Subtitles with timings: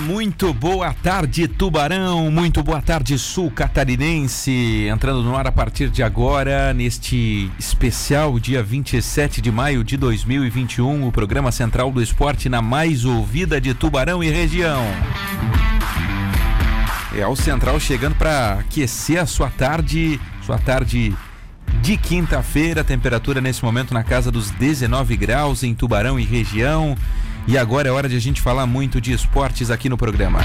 [0.00, 2.30] Muito boa tarde, Tubarão.
[2.30, 4.86] Muito boa tarde, Sul Catarinense.
[4.92, 11.06] Entrando no ar a partir de agora, neste especial dia 27 de maio de 2021,
[11.06, 14.84] o programa central do esporte na mais ouvida de Tubarão e região.
[17.16, 21.16] É o Central chegando para aquecer a sua tarde, sua tarde
[21.80, 26.96] de quinta-feira, temperatura nesse momento na casa dos 19 graus em Tubarão e região.
[27.48, 30.40] E agora é hora de a gente falar muito de esportes aqui no programa.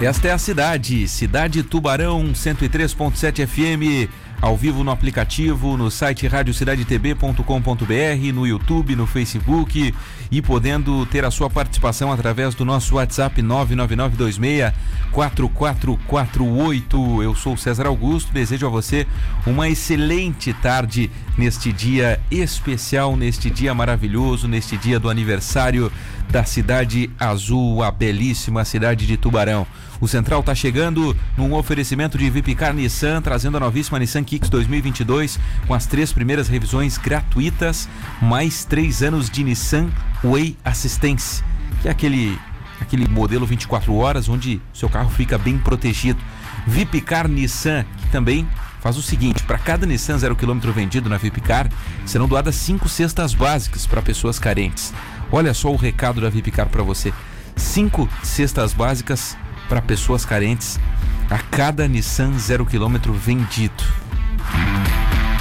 [0.00, 4.08] Esta é a cidade, Cidade Tubarão 103.7 FM
[4.40, 9.94] ao vivo no aplicativo, no site radiocidadetb.com.br, no YouTube, no Facebook
[10.30, 14.72] e podendo ter a sua participação através do nosso WhatsApp 99926
[15.12, 17.22] 4448.
[17.22, 19.06] Eu sou César Augusto, desejo a você
[19.46, 25.92] uma excelente tarde neste dia especial, neste dia maravilhoso, neste dia do aniversário
[26.30, 29.66] da Cidade Azul, a belíssima cidade de Tubarão.
[30.00, 35.38] O Central está chegando num oferecimento de Vipcar Nissan, trazendo a novíssima Nissan Kicks 2022
[35.66, 37.86] com as três primeiras revisões gratuitas,
[38.22, 39.90] mais três anos de Nissan
[40.24, 41.44] Way Assistance,
[41.82, 42.38] que é aquele,
[42.80, 46.18] aquele modelo 24 horas onde seu carro fica bem protegido.
[46.66, 48.48] Vipcar Nissan, que também
[48.80, 51.68] faz o seguinte: para cada Nissan 0 km vendido na Vipcar,
[52.06, 54.94] serão doadas cinco cestas básicas para pessoas carentes.
[55.30, 57.12] Olha só o recado da Vipcar para você:
[57.54, 59.36] cinco cestas básicas
[59.70, 60.80] para pessoas carentes
[61.30, 63.84] a cada Nissan 0 km vendido.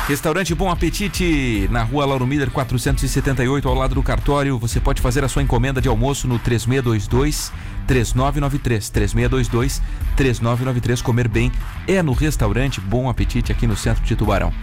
[0.08, 4.58] Restaurante Bom Apetite, na rua Lauro Miller 478, ao lado do cartório.
[4.60, 7.52] Você pode fazer a sua encomenda de almoço no 3622
[7.88, 8.90] 3993.
[8.90, 9.82] 3622
[10.16, 11.02] 3993.
[11.02, 11.52] Comer bem
[11.88, 14.54] é no restaurante Bom Apetite, aqui no centro de Tubarão.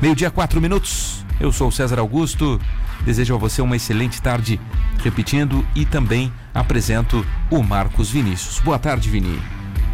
[0.00, 1.24] Meio-dia, quatro minutos.
[1.42, 2.60] Eu sou César Augusto.
[3.04, 4.60] Desejo a você uma excelente tarde,
[5.02, 8.60] repetindo, e também apresento o Marcos Vinícius.
[8.60, 9.42] Boa tarde, Vini.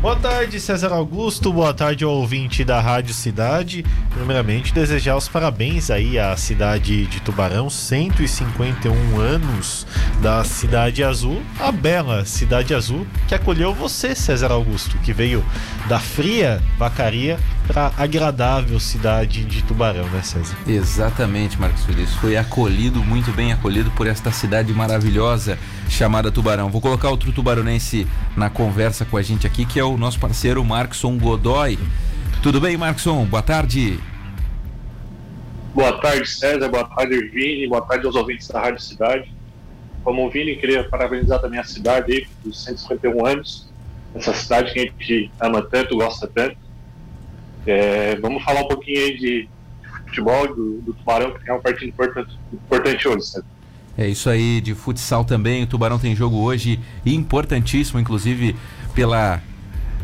[0.03, 1.51] Boa tarde, César Augusto.
[1.51, 3.83] Boa tarde ao ouvinte da Rádio Cidade.
[4.11, 9.87] Primeiramente, desejar os parabéns aí à cidade de Tubarão, 151 anos
[10.21, 15.43] da Cidade Azul, a bela Cidade Azul que acolheu você, César Augusto, que veio
[15.89, 20.57] da fria vacaria para agradável cidade de Tubarão, né, César?
[20.67, 22.15] Exatamente, Marcos Feliz.
[22.15, 26.71] Foi acolhido, muito bem acolhido por esta cidade maravilhosa chamada Tubarão.
[26.71, 30.65] Vou colocar outro tubaronense na conversa com a gente aqui, que é o nosso parceiro
[30.65, 31.79] Markson Godoy.
[32.43, 33.27] Tudo bem, Markson?
[33.27, 34.01] Boa tarde.
[35.75, 36.69] Boa tarde, César.
[36.71, 37.69] Boa tarde, Vini.
[37.69, 39.31] Boa tarde aos ouvintes da Rádio Cidade.
[40.03, 43.69] Como o Vini, queria parabenizar também a cidade aí, dos 151 anos.
[44.15, 46.68] Essa cidade que a gente ama tanto, gosta tanto.
[47.69, 49.49] É, vamos falar um pouquinho aí de
[50.07, 53.43] futebol, do, do Tubarão, que é um partido importante, importante hoje.
[53.97, 55.65] É isso aí, de futsal também.
[55.65, 58.57] O Tubarão tem jogo hoje importantíssimo, inclusive
[58.95, 59.43] pela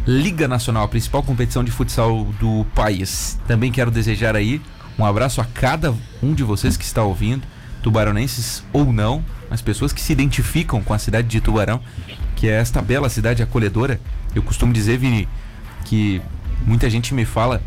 [0.07, 3.41] Liga Nacional, a principal competição de futsal do país.
[3.47, 4.61] Também quero desejar aí
[4.99, 7.47] um abraço a cada um de vocês que está ouvindo,
[7.83, 11.81] tubaronenses ou não, as pessoas que se identificam com a cidade de Tubarão,
[12.37, 13.99] que é esta bela cidade acolhedora.
[14.35, 15.27] Eu costumo dizer, Vini,
[15.87, 16.21] que
[16.65, 17.63] muita gente me fala: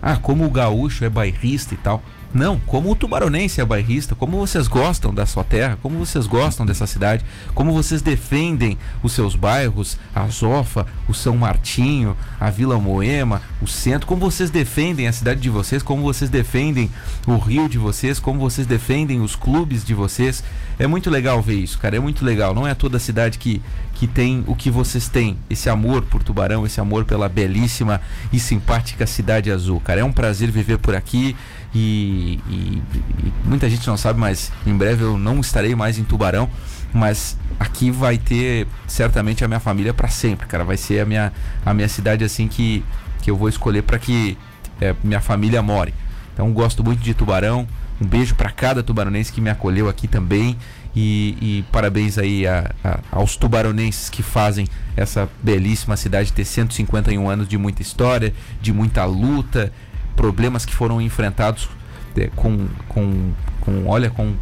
[0.00, 2.02] "Ah, como o gaúcho é bairrista e tal".
[2.34, 6.64] Não, como o tubaronense é bairrista, como vocês gostam da sua terra, como vocês gostam
[6.64, 12.78] dessa cidade, como vocês defendem os seus bairros, a Zofa, o São Martinho, a Vila
[12.78, 16.90] Moema, o centro, como vocês defendem a cidade de vocês, como vocês defendem
[17.26, 20.42] o rio de vocês, como vocês defendem os clubes de vocês.
[20.78, 22.54] É muito legal ver isso, cara, é muito legal.
[22.54, 23.60] Não é toda cidade que,
[23.94, 28.00] que tem o que vocês têm, esse amor por Tubarão, esse amor pela belíssima
[28.32, 30.00] e simpática cidade azul, cara.
[30.00, 31.36] É um prazer viver por aqui.
[31.74, 32.82] E, e,
[33.24, 36.48] e, muita gente não sabe, mas em breve eu não estarei mais em Tubarão,
[36.92, 40.64] mas aqui vai ter certamente a minha família para sempre, cara.
[40.64, 41.32] Vai ser a minha,
[41.64, 42.84] a minha cidade assim que,
[43.22, 44.36] que eu vou escolher para que
[44.80, 45.94] é, minha família more.
[46.34, 47.66] Então gosto muito de Tubarão.
[48.00, 50.56] Um beijo para cada tubaronense que me acolheu aqui também.
[50.94, 57.30] E, e parabéns aí a, a, aos tubaronenses que fazem essa belíssima cidade ter 151
[57.30, 59.72] anos de muita história, de muita luta,
[60.16, 61.68] problemas que foram enfrentados
[62.16, 64.34] é, com, com, com olha, com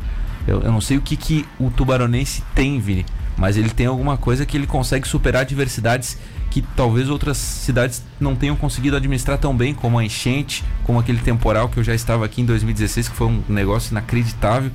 [0.46, 3.04] eu, eu, não sei o que, que o tubaronense tem, Vini,
[3.36, 6.18] mas ele tem alguma coisa que ele consegue superar adversidades
[6.50, 11.20] que talvez outras cidades não tenham conseguido administrar tão bem, como a enchente, como aquele
[11.20, 14.70] temporal que eu já estava aqui em 2016, que foi um negócio inacreditável.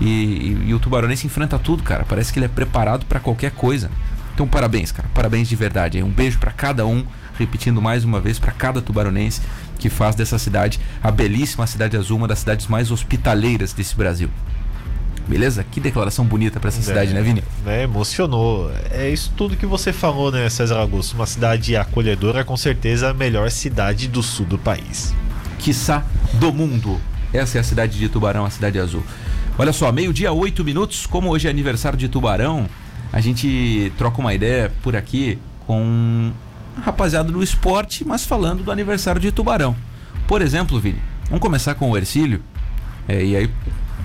[0.00, 2.04] E, e, e o tubaronense enfrenta tudo, cara.
[2.04, 3.90] Parece que ele é preparado para qualquer coisa.
[4.34, 5.08] Então, parabéns, cara.
[5.14, 6.02] Parabéns de verdade.
[6.02, 7.04] Um beijo para cada um,
[7.38, 9.40] repetindo mais uma vez, para cada tubaronense
[9.80, 14.28] que faz dessa cidade a belíssima Cidade Azul, uma das cidades mais hospitaleiras desse Brasil.
[15.26, 15.64] Beleza?
[15.64, 17.42] Que declaração bonita para essa cidade, é, né, Vini?
[17.66, 18.70] É, emocionou.
[18.90, 21.14] É isso tudo que você falou, né, César Augusto?
[21.14, 25.14] Uma cidade acolhedora, com certeza a melhor cidade do sul do país.
[25.58, 26.04] Quiçá
[26.34, 27.00] do mundo.
[27.32, 29.04] Essa é a cidade de Tubarão, a cidade azul.
[29.56, 31.06] Olha só, meio-dia, oito minutos.
[31.06, 32.68] Como hoje é aniversário de Tubarão,
[33.12, 36.32] a gente troca uma ideia por aqui com
[36.80, 39.76] rapaziada do esporte, mas falando do aniversário de Tubarão.
[40.26, 42.42] Por exemplo, Vini, vamos começar com o Ercílio.
[43.08, 43.50] É, e aí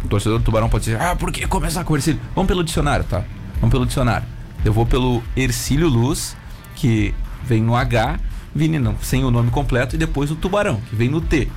[0.04, 2.20] o torcedor do Tubarão pode dizer, ah, por que começar com o Ercílio?
[2.34, 3.24] Vamos pelo dicionário, tá?
[3.56, 4.28] Vamos pelo dicionário.
[4.64, 6.36] Eu vou pelo Ercílio Luz,
[6.76, 7.14] que
[7.44, 8.20] vem no H,
[8.54, 11.50] Vini não, sem o nome completo, e depois o Tubarão, que vem no T.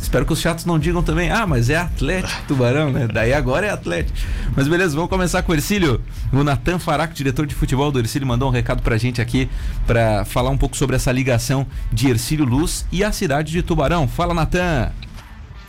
[0.00, 3.06] Espero que os chatos não digam também, ah, mas é Atlético Tubarão, né?
[3.06, 4.18] Daí agora é Atlético.
[4.56, 6.02] Mas beleza, vamos começar com o Ercílio.
[6.32, 9.48] O Natan Faraco, diretor de futebol do Ercílio, mandou um recado pra gente aqui
[9.86, 14.08] para falar um pouco sobre essa ligação de Ercílio Luz e a cidade de Tubarão.
[14.08, 14.90] Fala, Natan!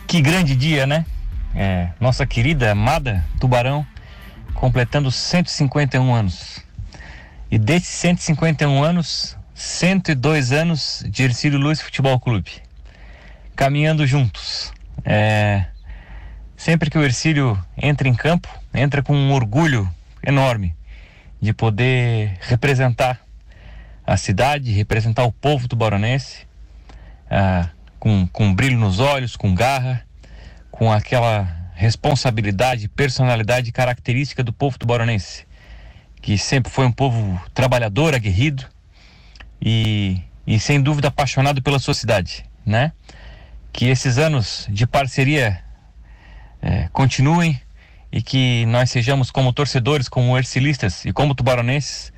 [0.08, 1.06] Que grande dia, né?
[1.54, 3.86] É, nossa querida, amada Tubarão,
[4.52, 6.58] completando 151 anos.
[7.50, 12.50] E desses 151 anos, 102 anos de Ercílio Luz Futebol Clube
[13.56, 14.72] caminhando juntos.
[15.04, 15.66] É,
[16.56, 19.88] sempre que o Ercílio entra em campo, entra com um orgulho
[20.24, 20.74] enorme
[21.40, 23.20] de poder representar
[24.06, 26.46] a cidade, representar o povo tubaronense,
[27.30, 27.68] ah,
[27.98, 30.04] com, com brilho nos olhos, com garra,
[30.70, 35.46] com aquela responsabilidade, personalidade característica do povo tubaronense,
[36.20, 38.64] que sempre foi um povo trabalhador, aguerrido
[39.60, 42.92] e, e sem dúvida apaixonado pela sua cidade, né?
[43.72, 45.62] Que esses anos de parceria
[46.60, 47.60] é, continuem
[48.12, 52.12] e que nós sejamos como torcedores, como ercilistas e como tubaronenses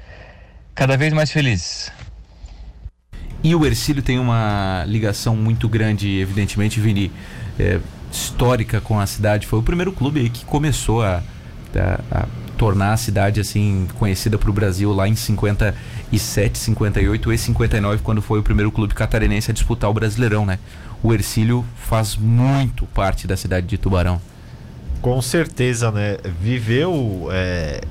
[0.75, 1.93] cada vez mais felizes.
[3.43, 7.13] E o Ercílio tem uma ligação muito grande, evidentemente, Vini,
[7.61, 7.79] é,
[8.11, 9.47] histórica com a cidade.
[9.47, 11.23] Foi o primeiro clube que começou a,
[11.77, 17.39] a, a tornar a cidade assim conhecida para o Brasil lá em 57, 58 e
[17.39, 20.59] 59, quando foi o primeiro clube catarinense a disputar o Brasileirão, né?
[21.05, 24.19] o Ercílio faz muito parte da cidade de Tubarão.
[25.03, 26.17] Com certeza, né?
[26.41, 27.83] Viveu é,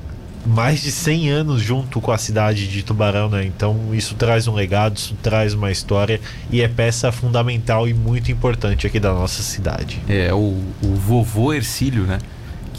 [0.44, 3.46] mais de 100 anos junto com a cidade de Tubarão, né?
[3.46, 6.20] Então isso traz um legado, isso traz uma história
[6.50, 10.02] e é peça fundamental e muito importante aqui da nossa cidade.
[10.10, 12.18] É, o, o vovô Ercílio, né?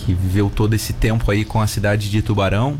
[0.04, 2.78] Que viveu todo esse tempo aí com a cidade de Tubarão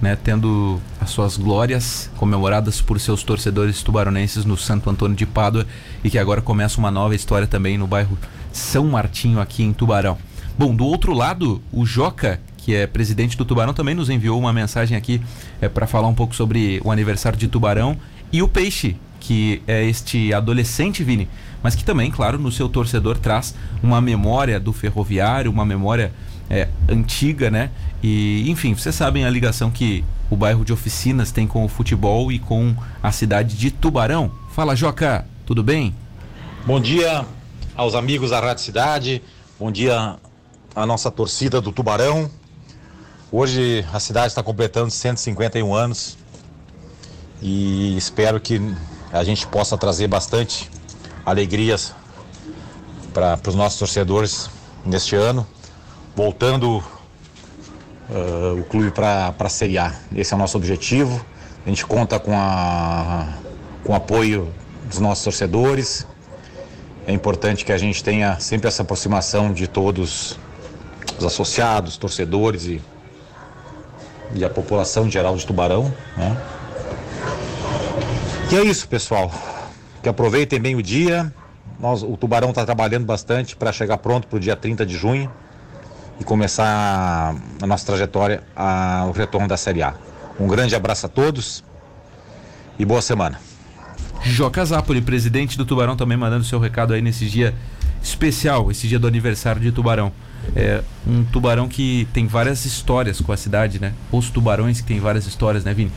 [0.00, 5.66] né, tendo as suas glórias comemoradas por seus torcedores tubaronenses no Santo Antônio de Pádua
[6.04, 8.18] e que agora começa uma nova história também no bairro
[8.52, 10.18] São Martinho aqui em Tubarão.
[10.58, 14.52] Bom, do outro lado, o Joca, que é presidente do Tubarão, também nos enviou uma
[14.52, 15.20] mensagem aqui
[15.60, 17.96] é, para falar um pouco sobre o aniversário de Tubarão
[18.32, 21.28] e o Peixe, que é este adolescente, Vini,
[21.62, 26.12] mas que também, claro, no seu torcedor traz uma memória do ferroviário, uma memória
[26.50, 27.70] é, antiga, né?
[28.02, 32.30] E, enfim, vocês sabem a ligação que o bairro de Oficinas tem com o futebol
[32.30, 34.30] e com a cidade de Tubarão.
[34.52, 35.94] Fala, Joca, tudo bem?
[36.64, 37.24] Bom dia
[37.76, 39.22] aos amigos da Rádio Cidade,
[39.58, 40.16] bom dia
[40.74, 42.30] à nossa torcida do Tubarão.
[43.30, 46.16] Hoje a cidade está completando 151 anos
[47.42, 48.60] e espero que
[49.12, 50.70] a gente possa trazer bastante
[51.24, 51.94] alegrias
[53.12, 54.48] para os nossos torcedores
[54.84, 55.46] neste ano
[56.16, 56.78] voltando
[58.08, 59.94] uh, o clube para a Série A.
[60.14, 61.22] Esse é o nosso objetivo.
[61.64, 63.34] A gente conta com, a,
[63.84, 64.50] com o apoio
[64.86, 66.06] dos nossos torcedores.
[67.06, 70.38] É importante que a gente tenha sempre essa aproximação de todos
[71.18, 72.80] os associados, torcedores e,
[74.34, 75.92] e a população geral de Tubarão.
[76.16, 76.36] Né?
[78.50, 79.30] E é isso, pessoal.
[80.02, 81.30] Que aproveitem bem o dia.
[81.78, 85.30] Nós, o Tubarão está trabalhando bastante para chegar pronto para o dia 30 de junho
[86.20, 89.94] e começar a nossa trajetória ao retorno da Série A.
[90.38, 91.64] Um grande abraço a todos
[92.78, 93.40] e boa semana.
[94.22, 97.54] Joca Zapoli, presidente do Tubarão, também mandando seu recado aí nesse dia
[98.02, 100.12] especial, esse dia do aniversário de Tubarão.
[100.54, 103.92] É um tubarão que tem várias histórias com a cidade, né?
[104.12, 105.90] Os tubarões que tem várias histórias, né, Vini?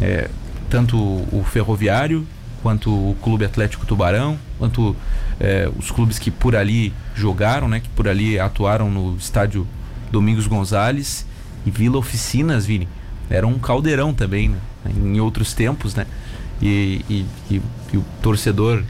[0.00, 0.28] É,
[0.68, 2.26] tanto o ferroviário,
[2.62, 4.96] quanto o Clube Atlético Tubarão, quanto
[5.42, 9.66] é, os clubes que por ali jogaram, né, que por ali atuaram no estádio
[10.10, 11.26] Domingos Gonzalez
[11.66, 12.88] e Vila Oficinas, Vini.
[13.28, 14.58] Era um caldeirão também, né,
[14.96, 16.06] em outros tempos, né?
[16.60, 18.84] E, e, e, e o torcedor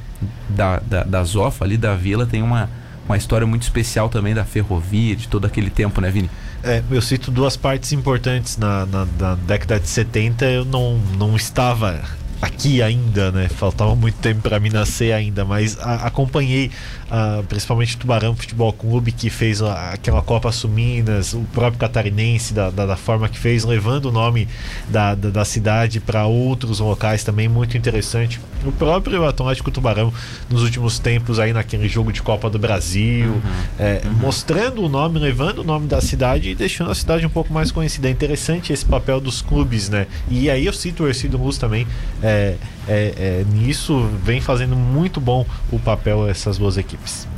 [0.46, 2.68] da, da, da Zofa ali, da Vila, tem uma,
[3.06, 6.28] uma história muito especial também da ferrovia, de todo aquele tempo, né, Vini?
[6.62, 11.34] É, eu cito duas partes importantes na, na, na década de 70, eu não, não
[11.34, 12.02] estava
[12.42, 13.48] aqui ainda, né?
[13.48, 16.72] Faltava muito tempo para mim nascer ainda, mas a, acompanhei
[17.12, 22.70] uh, principalmente o Tubarão Futebol Clube que fez aquela Copa Suminas, o próprio catarinense da,
[22.70, 24.48] da, da, forma que fez, levando o nome
[24.88, 28.40] da, da, da cidade para outros locais também muito interessante.
[28.64, 30.12] O próprio Atlético Tubarão
[30.48, 33.42] nos últimos tempos aí naquele jogo de Copa do Brasil, uhum,
[33.78, 34.12] é, uhum.
[34.12, 37.70] mostrando o nome, levando o nome da cidade e deixando a cidade um pouco mais
[37.70, 38.08] conhecida.
[38.08, 40.06] É interessante esse papel dos clubes, né?
[40.30, 41.86] E aí eu cito o Ercido Luz também.
[42.22, 42.54] É,
[42.88, 47.28] é, é, nisso vem fazendo muito bom o papel essas duas equipes.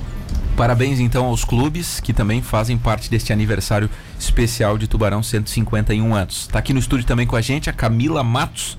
[0.57, 6.43] Parabéns então aos clubes que também fazem parte deste aniversário especial de Tubarão 151 anos.
[6.43, 8.79] Está aqui no estúdio também com a gente a Camila Matos,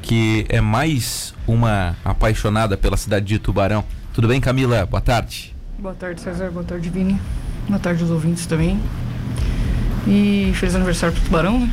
[0.00, 3.84] que é mais uma apaixonada pela cidade de Tubarão.
[4.14, 4.86] Tudo bem, Camila?
[4.86, 5.54] Boa tarde.
[5.78, 6.50] Boa tarde, César.
[6.50, 7.20] Boa tarde, Vini.
[7.68, 8.80] Boa tarde aos ouvintes também.
[10.06, 11.70] E feliz aniversário pro Tubarão, né?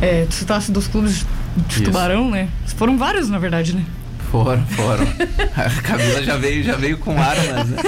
[0.00, 1.26] É, tu citasse dos clubes
[1.56, 1.84] de Isso.
[1.84, 2.48] tubarão, né?
[2.76, 3.84] Foram vários, na verdade, né?
[4.30, 5.04] Foram, foram.
[5.54, 7.78] A Camila já veio, já veio com armas, né?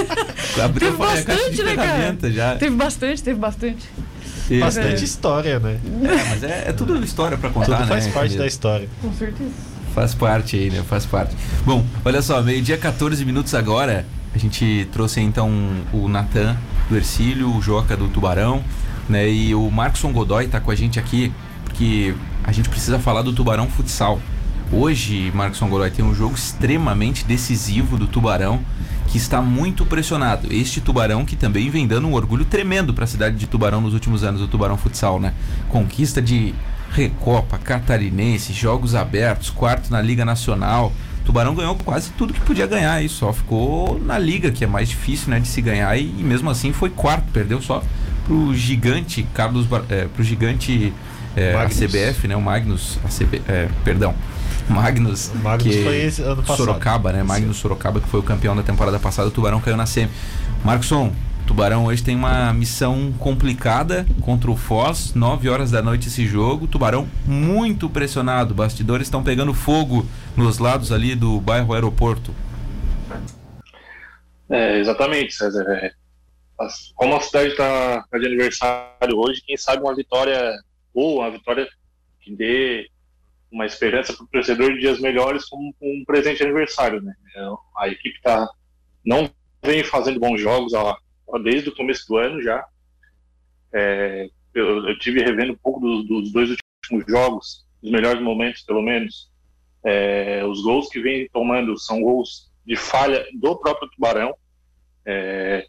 [0.63, 2.31] Abriu teve bastante, né, cara?
[2.31, 2.55] Já.
[2.55, 3.89] Teve bastante, teve bastante.
[4.49, 4.59] Isso.
[4.59, 5.03] Bastante é.
[5.03, 5.79] história, né?
[6.03, 7.87] É, mas é, é tudo história para contar, tudo né?
[7.87, 8.39] faz parte Camila?
[8.39, 8.89] da história.
[9.01, 9.49] Com certeza.
[9.95, 10.83] Faz parte aí, né?
[10.87, 11.35] Faz parte.
[11.65, 14.05] Bom, olha só, meio-dia 14 minutos agora.
[14.33, 15.49] A gente trouxe então
[15.93, 16.57] o Natan
[16.89, 18.63] do Ercílio, o Joca do Tubarão,
[19.09, 19.27] né?
[19.29, 21.31] E o Marcson Godoy tá com a gente aqui,
[21.63, 22.13] porque
[22.45, 24.21] a gente precisa falar do Tubarão Futsal.
[24.71, 28.59] Hoje, Marcos Godoy tem um jogo extremamente decisivo do Tubarão,
[29.07, 30.47] que está muito pressionado.
[30.53, 33.93] Este Tubarão que também vem dando um orgulho tremendo para a cidade de Tubarão nos
[33.93, 35.33] últimos anos, o Tubarão Futsal, né?
[35.69, 36.53] Conquista de
[36.91, 40.93] Recopa, Catarinense, Jogos Abertos, quarto na Liga Nacional.
[41.25, 44.89] Tubarão ganhou quase tudo que podia ganhar e só ficou na Liga, que é mais
[44.89, 47.83] difícil né, de se ganhar, e, e mesmo assim foi quarto, perdeu só
[48.25, 50.93] pro gigante Carlos, é, pro gigante
[51.35, 52.35] é, a CBF, né?
[52.35, 54.15] O Magnus, a CB, é, perdão,
[54.69, 56.57] Magnus, o Magnus que foi esse ano passado.
[56.57, 57.23] Sorocaba, né?
[57.23, 57.61] Magnus Sim.
[57.63, 60.09] Sorocaba, que foi o campeão da temporada passada, o Tubarão caiu na semi.
[60.63, 61.13] Marcson,
[61.45, 66.67] Tubarão hoje tem uma missão complicada contra o Foz, 9 horas da noite esse jogo.
[66.67, 72.33] Tubarão muito pressionado, bastidores estão pegando fogo nos lados ali do bairro Aeroporto.
[74.49, 75.65] É, exatamente, César.
[75.69, 75.91] É,
[76.95, 80.51] como a cidade está tá de aniversário hoje, quem sabe uma vitória
[80.95, 81.67] ou uma vitória
[82.21, 82.89] que dê
[83.51, 87.13] uma esperança para o torcedor de dias melhores como um presente aniversário, né?
[87.35, 87.47] É,
[87.77, 88.49] a equipe tá
[89.05, 89.29] não
[89.63, 90.97] vem fazendo bons jogos ó,
[91.43, 92.65] desde o começo do ano já.
[93.73, 98.63] É, eu, eu tive revendo um pouco dos, dos, dois últimos jogos, os melhores momentos,
[98.63, 99.29] pelo menos.
[99.83, 104.33] É, os gols que vem tomando são gols de falha do próprio Tubarão.
[105.05, 105.67] É,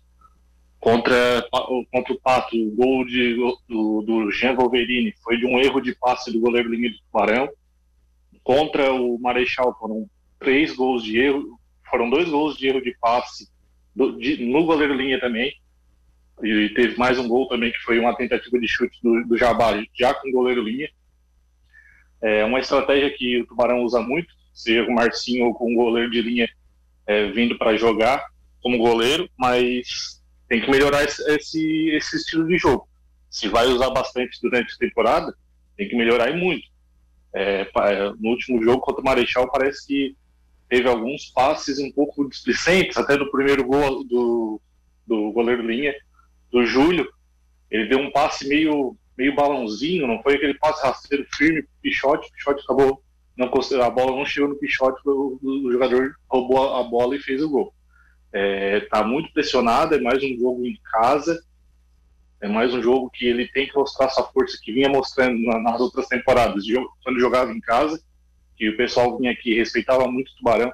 [0.87, 1.45] Contra,
[1.90, 3.35] contra o Pato, o gol de,
[3.69, 7.49] do, do Jean Wolverine foi de um erro de passe do goleiro Linha do Tubarão.
[8.45, 11.59] Contra o Marechal foram três gols de erro,
[11.90, 13.49] foram dois gols de erro de passe
[13.97, 15.52] do, de, no goleiro Linha também.
[16.45, 19.83] E teve mais um gol também que foi uma tentativa de chute do, do Jabá,
[19.93, 20.88] já com o goleiro Linha.
[22.23, 25.75] É uma estratégia que o Tubarão usa muito, seja com o Marcinho ou com o
[25.75, 26.49] goleiro de linha
[27.09, 28.25] é, vindo para jogar
[28.62, 30.15] como goleiro, mas
[30.49, 32.88] tem que melhorar esse, esse, esse, estilo de jogo.
[33.31, 35.35] Se vai usar bastante durante a temporada,
[35.76, 36.67] tem que melhorar e muito.
[37.35, 40.17] É, é, no último jogo contra o Marechal, parece que
[40.69, 44.61] teve alguns passes um pouco displicentes, até no primeiro gol do,
[45.07, 45.95] do goleiro linha,
[46.50, 47.09] do Júlio.
[47.71, 52.29] Ele deu um passe meio, meio balãozinho, não foi aquele passe rasteiro firme Pichote.
[52.29, 53.03] O Pichote acabou,
[53.37, 53.50] não,
[53.83, 57.50] a bola não chegou no Pichote, o, o jogador roubou a bola e fez o
[57.50, 57.75] gol
[58.33, 61.40] está é, tá muito pressionado, é mais um jogo em casa,
[62.40, 65.80] é mais um jogo que ele tem que mostrar sua força que vinha mostrando nas
[65.80, 66.64] outras temporadas,
[67.02, 68.00] quando jogava em casa,
[68.56, 70.73] que o pessoal vinha aqui respeitava muito o Tubarão,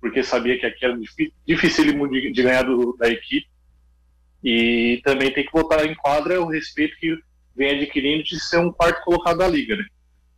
[0.00, 0.98] porque sabia que aqui era
[1.46, 3.46] dificílimo de, de ganhar do, da equipe,
[4.42, 7.16] e também tem que botar em quadra o respeito que
[7.54, 9.84] vem adquirindo de ser um quarto colocado da liga, né?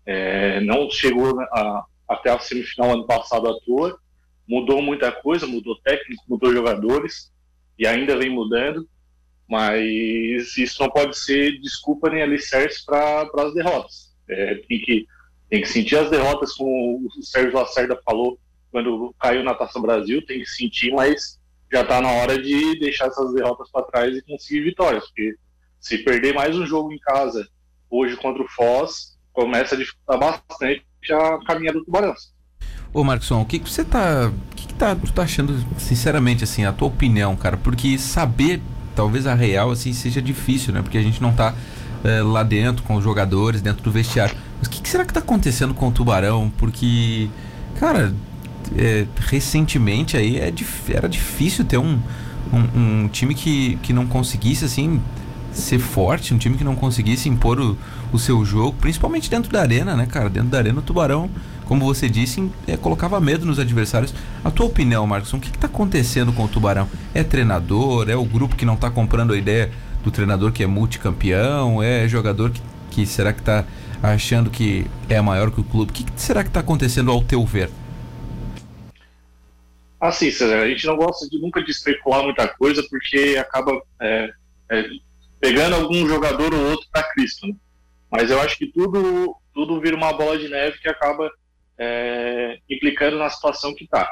[0.07, 3.99] É, não chegou a, até a semifinal ano passado à toa,
[4.47, 7.33] mudou muita coisa, mudou técnico, mudou jogadores
[7.79, 8.89] e ainda vem mudando,
[9.49, 14.15] mas isso não pode ser desculpa nem alicerce para as derrotas.
[14.29, 15.07] É, tem, que,
[15.51, 18.39] tem que sentir as derrotas, como o Sérgio Lacerda falou
[18.71, 21.39] quando caiu na Taça Brasil, tem que sentir, mas
[21.73, 25.37] já está na hora de deixar essas derrotas para trás e conseguir vitórias, porque
[25.79, 27.47] se perder mais um jogo em casa
[27.91, 32.15] hoje contra o Foz, começa a dificultar bastante a caminhada do Tubarão.
[32.95, 34.31] Ô Marcson, o que, que você tá.
[34.31, 37.57] O que, que tá, tu tá achando, sinceramente, assim, a tua opinião, cara?
[37.57, 38.63] Porque saber,
[38.97, 40.81] talvez a real, assim, seja difícil, né?
[40.81, 41.53] Porque a gente não tá
[42.05, 44.35] é, lá dentro com os jogadores, dentro do vestiário.
[44.59, 46.51] Mas o que, que será que tá acontecendo com o Tubarão?
[46.57, 47.29] Porque
[47.79, 48.15] Cara,
[48.77, 50.53] é, recentemente aí é,
[50.89, 51.99] era difícil ter um,
[52.53, 55.01] um, um, time que, que não conseguisse assim
[55.53, 57.77] ser forte, um time que não conseguisse impor o,
[58.13, 60.29] o seu jogo, principalmente dentro da arena, né, cara?
[60.29, 61.31] Dentro da arena o Tubarão,
[61.67, 64.15] como você disse, é, colocava medo nos adversários.
[64.45, 66.89] A tua opinião, Marcos, o que está acontecendo com o Tubarão?
[67.15, 68.11] É treinador?
[68.11, 69.71] É o grupo que não está comprando a ideia
[70.03, 71.83] do treinador que é multicampeão?
[71.83, 73.65] É jogador que, que será que está
[74.03, 75.91] achando que é maior que o clube?
[75.91, 77.71] O que, que será que está acontecendo ao teu ver?
[80.01, 84.31] Assim, César, a gente não gosta de nunca de especular muita coisa porque acaba é,
[84.71, 84.85] é,
[85.41, 87.47] pegando algum jogador ou outro para Cristo.
[87.47, 87.55] Né?
[88.11, 91.31] Mas eu acho que tudo, tudo vira uma bola de neve que acaba
[91.79, 94.09] é, implicando na situação que está.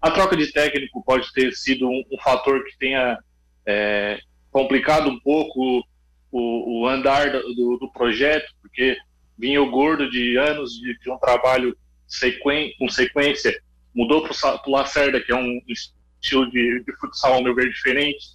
[0.00, 3.18] A troca de técnico pode ter sido um, um fator que tenha
[3.66, 4.18] é,
[4.50, 5.82] complicado um pouco
[6.30, 8.96] o, o andar do, do, projeto, porque
[9.38, 13.54] vinha o gordo de anos de, de um trabalho sequen, com sequência
[13.94, 18.34] mudou para o Lacerda, que é um estilo de, de, futsal, ao meu ver, diferente,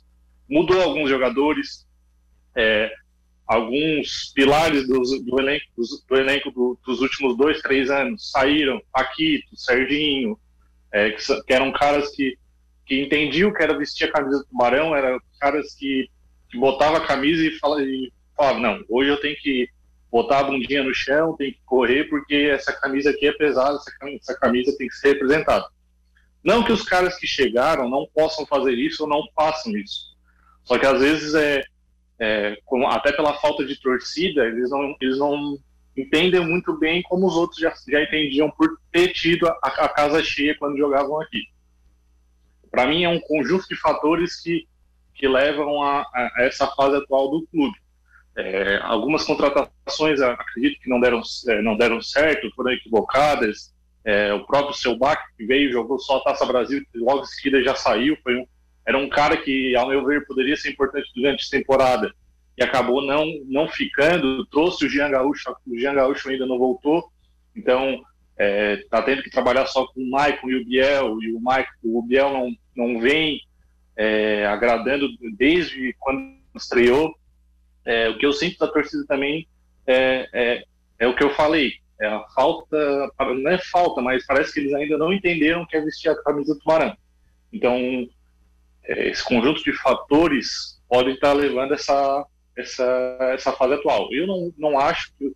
[0.50, 1.86] mudou alguns jogadores,
[2.56, 2.92] é,
[3.50, 5.66] alguns pilares do, do elenco,
[6.08, 10.40] do, elenco do, dos últimos dois, três anos saíram, Paquito, Serginho,
[10.94, 12.38] é, que, que, eram caras que,
[12.86, 16.08] que entendiam que era vestir a camisa do Tubarão, eram caras que,
[16.48, 17.88] que botavam a camisa e falavam,
[18.38, 19.68] falava, não, hoje eu tenho que
[20.12, 23.92] botar a bundinha no chão, tem que correr, porque essa camisa aqui é pesada, essa
[23.98, 25.66] camisa, essa camisa tem que ser representada.
[26.44, 30.16] Não que os caras que chegaram não possam fazer isso ou não façam isso.
[30.64, 31.64] Só que às vezes é,
[32.20, 32.58] é
[32.88, 35.58] até pela falta de torcida, eles não, eles não
[35.96, 40.24] entendem muito bem como os outros já, já entendiam por ter tido a, a casa
[40.24, 41.42] cheia quando jogavam aqui.
[42.70, 44.68] Para mim é um conjunto de fatores que,
[45.16, 47.78] que levam a, a essa fase atual do clube.
[48.38, 53.74] É, algumas contratações, acredito que não deram, é, não deram certo, foram equivocadas.
[54.06, 57.76] É, o próprio Selbach, que veio, jogou só a Taça Brasil, logo em seguida já
[57.76, 58.18] saiu.
[58.24, 58.48] Foi um,
[58.90, 62.12] era um cara que, ao meu ver, poderia ser importante durante a temporada
[62.58, 64.44] e acabou não, não ficando.
[64.48, 67.08] Trouxe o Jean Gaúcho, o Jean Gaúcho ainda não voltou,
[67.56, 68.02] então
[68.36, 71.70] está é, tendo que trabalhar só com o Maicon e o Biel, e o, Maicon,
[71.84, 73.40] o Biel não, não vem
[73.96, 77.14] é, agradando desde quando estreou.
[77.86, 79.48] É, o que eu sinto da torcida também
[79.86, 80.64] é, é,
[80.98, 81.74] é, o que eu falei.
[82.02, 85.82] É a falta, não é falta, mas parece que eles ainda não entenderam que é
[85.82, 86.98] vestir a camisa do Tubarão.
[87.54, 87.78] Então,
[88.90, 92.26] esse conjunto de fatores pode estar levando essa,
[92.58, 94.08] essa, essa fase atual.
[94.12, 95.32] Eu não, não acho que,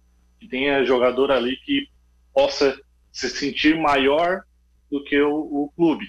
[0.50, 1.88] tenha jogador ali que
[2.34, 2.78] possa
[3.12, 4.42] se sentir maior
[4.92, 6.06] do que o, o clube.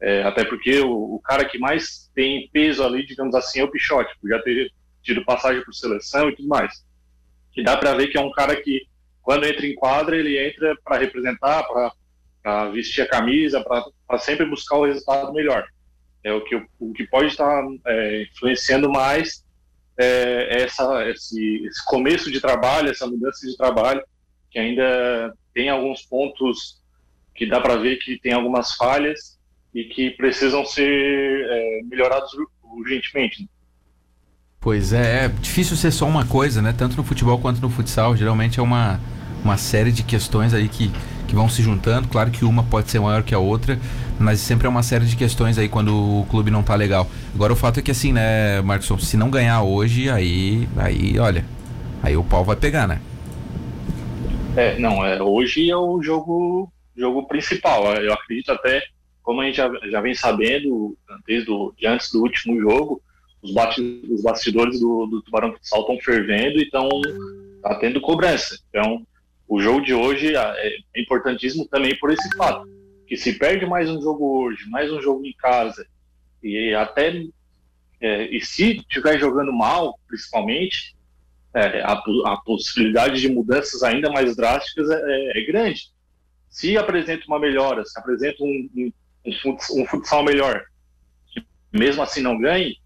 [0.00, 3.70] É, até porque o, o, cara que mais tem peso ali, digamos assim, é o
[3.70, 4.70] Pichote, já teria
[5.02, 6.84] tido passagem por seleção e tudo mais.
[7.56, 8.86] E dá para ver que é um cara que,
[9.20, 11.64] quando entra em quadra, ele entra para representar,
[12.42, 13.64] para vestir a camisa,
[14.06, 15.66] para sempre buscar o resultado melhor.
[16.24, 19.44] É o que, o que pode estar é, influenciando mais
[19.98, 24.02] é, essa, esse, esse começo de trabalho, essa mudança de trabalho,
[24.50, 26.80] que ainda tem alguns pontos
[27.34, 29.38] que dá para ver que tem algumas falhas
[29.74, 32.30] e que precisam ser é, melhorados
[32.62, 33.42] urgentemente.
[33.42, 33.48] Né?
[34.60, 36.72] Pois é, é difícil ser só uma coisa, né?
[36.72, 38.16] Tanto no futebol quanto no futsal.
[38.16, 39.00] Geralmente é uma,
[39.42, 40.90] uma série de questões aí que,
[41.32, 42.08] que vão se juntando.
[42.08, 43.78] Claro que uma pode ser maior que a outra,
[44.20, 47.08] mas sempre é uma série de questões aí quando o clube não tá legal.
[47.34, 51.42] Agora o fato é que assim, né, Marcos, se não ganhar hoje, aí, aí, olha,
[52.02, 53.00] aí o pau vai pegar, né?
[54.54, 57.86] É, não, é, hoje é o jogo, jogo principal.
[57.94, 58.82] Eu acredito até,
[59.22, 60.94] como a gente já, já vem sabendo
[61.26, 63.00] desde o, de antes do último jogo,
[63.42, 63.50] os,
[64.10, 66.90] os bastidores do, do Tubarão Futsal estão fervendo e estão
[67.62, 68.58] tá tendo cobrança.
[68.68, 69.06] Então,
[69.52, 72.66] o jogo de hoje é, é importantíssimo também por esse fato,
[73.06, 75.86] que se perde mais um jogo hoje, mais um jogo em casa,
[76.42, 77.22] e até
[78.00, 80.96] é, e se estiver jogando mal, principalmente,
[81.54, 85.92] é, a, a, possibilidade de mudanças ainda mais drásticas é, é, é, grande.
[86.48, 90.64] Se apresenta uma melhora, se apresenta um, um, um futsal melhor,
[91.70, 92.78] mesmo assim não ganhe,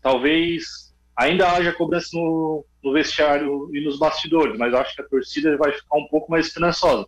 [0.00, 0.87] talvez
[1.18, 5.72] ainda haja cobrança no, no vestiário e nos bastidores, mas acho que a torcida vai
[5.72, 7.06] ficar um pouco mais esperançosa.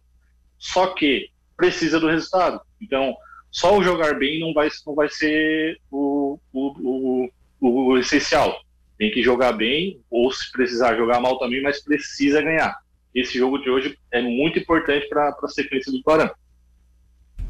[0.59, 2.61] Só que precisa do resultado.
[2.83, 3.15] Então,
[3.53, 7.29] só o jogar bem não vai, não vai ser o, o,
[7.61, 8.61] o, o essencial.
[8.99, 12.77] Tem que jogar bem, ou se precisar jogar mal também, mas precisa ganhar.
[13.15, 16.31] Esse jogo de hoje é muito importante para a sequência do Tubarão.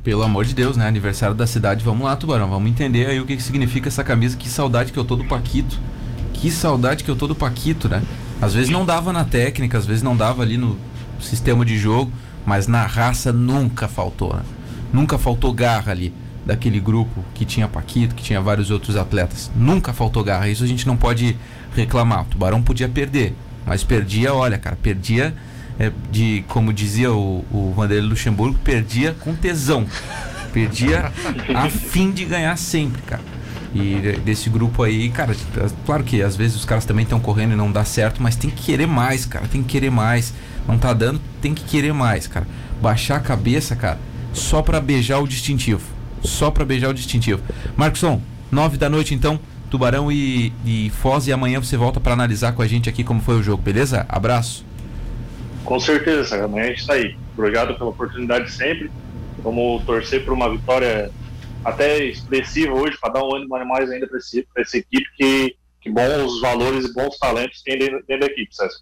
[0.04, 0.86] Pelo amor de Deus, né?
[0.86, 1.84] Aniversário da cidade.
[1.84, 2.48] Vamos lá, Tubarão.
[2.48, 4.36] Vamos entender aí o que, que significa essa camisa.
[4.36, 5.78] Que saudade que eu tô do Paquito.
[6.40, 8.02] Que saudade que eu tô do Paquito, né?
[8.40, 10.78] Às vezes não dava na técnica, às vezes não dava ali no
[11.20, 12.10] sistema de jogo,
[12.46, 14.42] mas na raça nunca faltou, né?
[14.92, 19.50] Nunca faltou garra ali daquele grupo que tinha Paquito, que tinha vários outros atletas.
[19.54, 20.48] Nunca faltou garra.
[20.48, 21.36] Isso a gente não pode
[21.76, 22.22] reclamar.
[22.22, 23.34] O Tubarão podia perder,
[23.66, 25.34] mas perdia, olha, cara, perdia
[25.78, 29.86] é, de, como dizia o, o Vanderlei Luxemburgo, perdia com tesão.
[30.52, 31.12] Perdia
[31.54, 33.22] a fim de ganhar sempre, cara.
[33.74, 35.34] E desse grupo aí, cara,
[35.86, 38.50] claro que às vezes os caras também estão correndo e não dá certo, mas tem
[38.50, 39.46] que querer mais, cara.
[39.46, 40.34] Tem que querer mais.
[40.66, 42.46] Não tá dando, tem que querer mais, cara.
[42.82, 43.98] Baixar a cabeça, cara,
[44.32, 45.82] só para beijar o distintivo.
[46.22, 47.40] Só para beijar o distintivo.
[47.76, 49.38] Marcosson, nove da noite então,
[49.70, 53.20] Tubarão e, e Foz, e amanhã você volta para analisar com a gente aqui como
[53.20, 54.04] foi o jogo, beleza?
[54.08, 54.66] Abraço.
[55.64, 57.16] Com certeza, amanhã a gente tá aí.
[57.38, 58.90] Obrigado pela oportunidade sempre.
[59.42, 61.10] Vamos torcer por uma vitória
[61.64, 64.18] até expressiva hoje, para dar um ânimo mais ainda para
[64.62, 68.78] essa equipe, que, que bons valores e bons talentos tem dentro, dentro da equipe, César.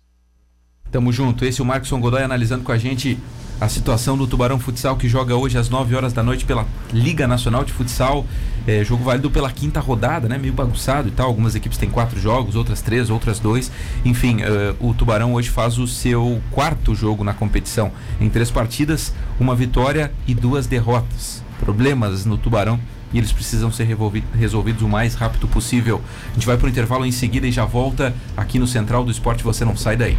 [0.90, 1.44] Tamo junto.
[1.44, 3.18] Esse é o Marcos Godoy analisando com a gente
[3.60, 7.26] a situação do Tubarão Futsal que joga hoje às 9 horas da noite pela Liga
[7.26, 8.24] Nacional de Futsal.
[8.66, 10.38] É, jogo válido pela quinta rodada, né?
[10.38, 11.26] Meio bagunçado e tal.
[11.26, 13.70] Algumas equipes têm quatro jogos, outras três, outras dois.
[14.04, 17.92] Enfim, uh, o Tubarão hoje faz o seu quarto jogo na competição.
[18.20, 21.42] Em três partidas, uma vitória e duas derrotas.
[21.60, 22.78] Problemas no Tubarão
[23.12, 23.88] e eles precisam ser
[24.34, 26.02] resolvidos o mais rápido possível.
[26.30, 29.10] A gente vai para o intervalo em seguida e já volta aqui no Central do
[29.10, 29.42] Esporte.
[29.44, 30.16] Você não sai daí.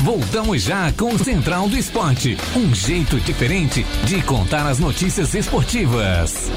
[0.00, 6.50] Voltamos já com o Central do Esporte, um jeito diferente de contar as notícias esportivas.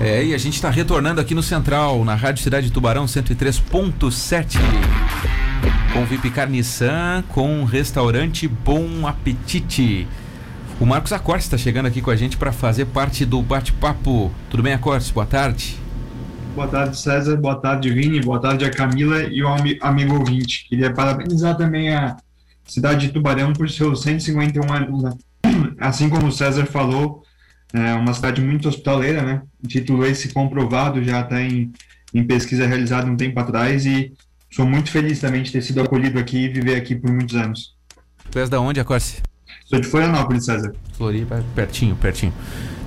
[0.00, 4.56] É, e a gente está retornando aqui no Central, na Rádio Cidade Tubarão 103.7.
[5.92, 10.06] Com VIP Carniçan, com restaurante Bom Apetite.
[10.80, 14.32] O Marcos Acorce está chegando aqui com a gente para fazer parte do bate-papo.
[14.48, 15.12] Tudo bem, Acorce?
[15.12, 15.76] Boa tarde.
[16.54, 17.36] Boa tarde, César.
[17.36, 18.18] Boa tarde, Vini.
[18.18, 19.48] Boa tarde a Camila e o
[19.82, 20.66] amigo ouvinte.
[20.70, 22.16] Queria parabenizar também a
[22.64, 25.02] cidade de Tubarão por seus 151 anos.
[25.02, 25.12] Né?
[25.78, 27.24] Assim como o César falou,
[27.74, 29.42] é uma cidade muito hospitaleira, né?
[29.68, 31.70] Título esse comprovado já está em,
[32.14, 34.14] em pesquisa realizada um tempo atrás e
[34.50, 37.76] sou muito feliz também de ter sido acolhido aqui e viver aqui por muitos anos.
[38.30, 39.20] Tu és da onde, Acorce?
[39.70, 40.74] Sou de Florianópolis, César.
[40.94, 42.32] Floripa, pertinho, pertinho.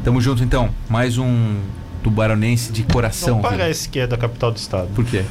[0.04, 0.70] Tamo junto então.
[0.90, 1.56] Mais um
[2.04, 3.36] tubaronense de coração.
[3.36, 4.90] Não parece que é da capital do estado.
[4.94, 5.24] Por quê?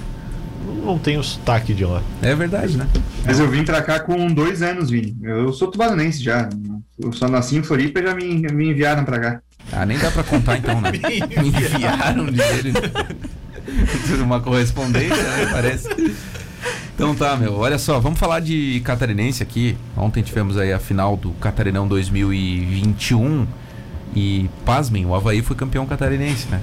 [0.83, 2.03] não tem o sotaque de lá.
[2.23, 2.87] É verdade, né?
[3.27, 5.15] Mas eu vim pra cá com dois anos, Vini.
[5.23, 6.49] Eu sou tubaronense já.
[6.99, 9.43] Eu só nasci em Floripa e já me, me enviaram pra cá.
[9.71, 10.91] Ah, nem dá pra contar então, né?
[10.97, 12.73] me enviaram dele.
[14.23, 15.49] Uma correspondência, né?
[15.53, 15.89] Parece.
[16.95, 17.57] Então tá, meu.
[17.57, 19.77] Olha só, vamos falar de catarinense aqui.
[19.97, 23.47] Ontem tivemos aí a final do Catarinão 2021.
[24.15, 26.61] E, pasmem, o Havaí foi campeão catarinense, né?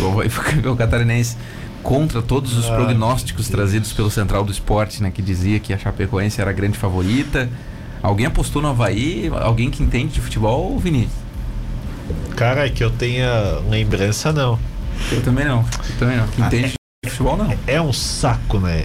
[0.00, 1.36] O Havaí foi campeão catarinense
[1.82, 5.10] contra todos os prognósticos trazidos pelo Central do Esporte, né?
[5.10, 7.50] Que dizia que a Chapecoense era a grande favorita.
[8.00, 9.30] Alguém apostou no Havaí?
[9.40, 11.12] Alguém que entende de futebol, Vinícius?
[12.36, 14.58] Cara, é que eu tenha lembrança, não.
[15.10, 15.64] Eu também não.
[15.90, 16.26] Eu também não.
[16.28, 17.52] Que entende de futebol, não.
[17.66, 18.84] É um saco, né?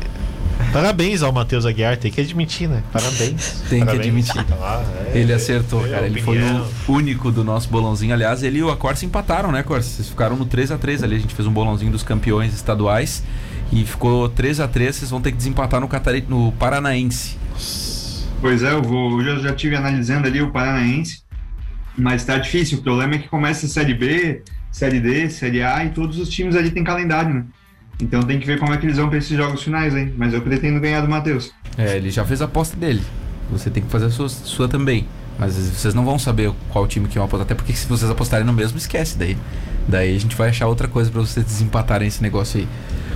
[0.72, 2.84] Parabéns ao Matheus Aguiar, tem que admitir, né?
[2.92, 3.64] Parabéns.
[3.70, 4.02] Tem Parabéns.
[4.02, 4.46] que admitir.
[4.62, 6.06] Ah, é, ele acertou, cara.
[6.06, 8.14] Ele foi o único do nosso bolãozinho.
[8.14, 9.90] Aliás, ele e o Acorce empataram, né, Acorce?
[9.90, 11.16] Vocês ficaram no 3 a 3 ali.
[11.16, 13.24] A gente fez um bolãozinho dos campeões estaduais
[13.72, 16.14] e ficou 3 a 3 Vocês vão ter que desempatar no, Catar...
[16.28, 17.38] no Paranaense.
[18.40, 19.22] Pois é, eu vou.
[19.22, 21.24] Eu já, já tive analisando ali o Paranaense,
[21.98, 22.80] mas tá difícil.
[22.80, 26.30] O problema é que começa a Série B, Série D, Série A e todos os
[26.30, 27.46] times ali têm calendário, né?
[28.00, 30.14] Então tem que ver como é que eles vão para esses jogos finais aí.
[30.18, 31.52] Mas eu pretendo ganhar do Matheus.
[31.78, 33.02] É, ele já fez a aposta dele.
[33.52, 35.08] Você tem que fazer a sua, sua também.
[35.40, 37.46] Mas vocês não vão saber qual time que vão apostar.
[37.46, 39.38] Até porque se vocês apostarem no mesmo, esquece daí.
[39.88, 42.68] Daí a gente vai achar outra coisa para vocês desempatarem esse negócio aí.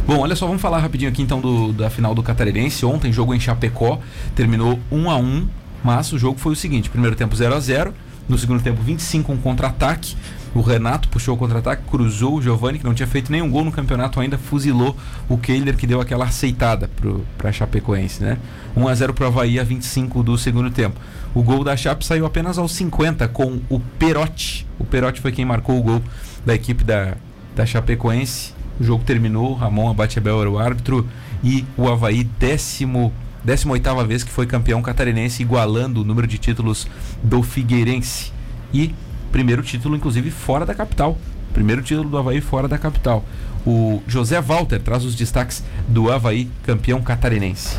[0.06, 2.86] Bom, olha só, vamos falar rapidinho aqui então do, da final do Catarinense.
[2.86, 4.00] Ontem, jogo em Chapecó,
[4.36, 5.48] terminou 1 a 1
[5.84, 7.94] mas o jogo foi o seguinte: primeiro tempo 0 a 0
[8.30, 10.16] no segundo tempo 25 um contra-ataque.
[10.54, 13.72] O Renato puxou o contra-ataque, cruzou o Giovani, que não tinha feito nenhum gol no
[13.72, 14.96] campeonato ainda, fuzilou
[15.30, 16.90] o Kehler, que deu aquela aceitada
[17.38, 18.38] para a Chapecoense, né?
[18.76, 21.00] 1 a 0 para o Havaí a 25 do segundo tempo.
[21.34, 24.68] O gol da Chape saiu apenas aos 50 com o Perotti.
[24.78, 26.04] O Perotti foi quem marcou o gol
[26.46, 27.16] da equipe da,
[27.56, 28.54] da Chapecoense.
[28.80, 31.08] O jogo terminou, Ramon Abatebel era o árbitro
[31.42, 36.88] e o Havaí décimo 18 vez que foi campeão catarinense, igualando o número de títulos
[37.24, 38.32] do Figueirense.
[38.74, 38.94] E
[39.32, 41.18] Primeiro título, inclusive, fora da capital.
[41.54, 43.24] Primeiro título do Havaí fora da capital.
[43.66, 47.78] O José Walter traz os destaques do Havaí, campeão catarinense.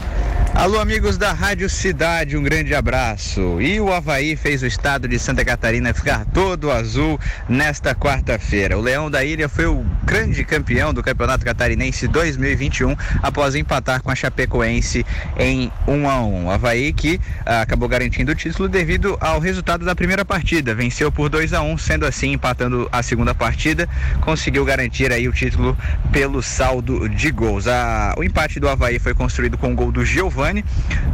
[0.55, 3.61] Alô, amigos da Rádio Cidade, um grande abraço.
[3.61, 8.79] E o Havaí fez o estado de Santa Catarina ficar todo azul nesta quarta-feira.
[8.79, 14.11] O Leão da Ilha foi o grande campeão do Campeonato Catarinense 2021 após empatar com
[14.11, 15.07] a Chapecoense
[15.39, 16.45] em 1 a 1.
[16.45, 20.75] O Havaí que ah, acabou garantindo o título devido ao resultado da primeira partida.
[20.75, 23.89] Venceu por 2 a 1, sendo assim empatando a segunda partida,
[24.21, 25.77] conseguiu garantir aí o título
[26.13, 27.67] pelo saldo de gols.
[27.67, 30.05] Ah, o empate do Havaí foi construído com o gol do
[30.43, 30.65] Giovani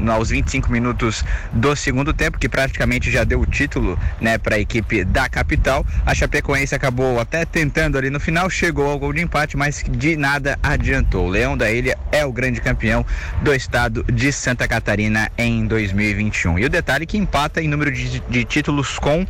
[0.08, 4.58] aos 25 minutos do segundo tempo, que praticamente já deu o título né, para a
[4.58, 5.84] equipe da capital.
[6.06, 10.16] A Chapecoense acabou até tentando ali no final, chegou ao gol de empate, mas de
[10.16, 11.26] nada adiantou.
[11.26, 13.04] O Leão da Ilha é o grande campeão
[13.42, 16.58] do estado de Santa Catarina em 2021.
[16.58, 19.26] E o detalhe é que empata em número de, de títulos com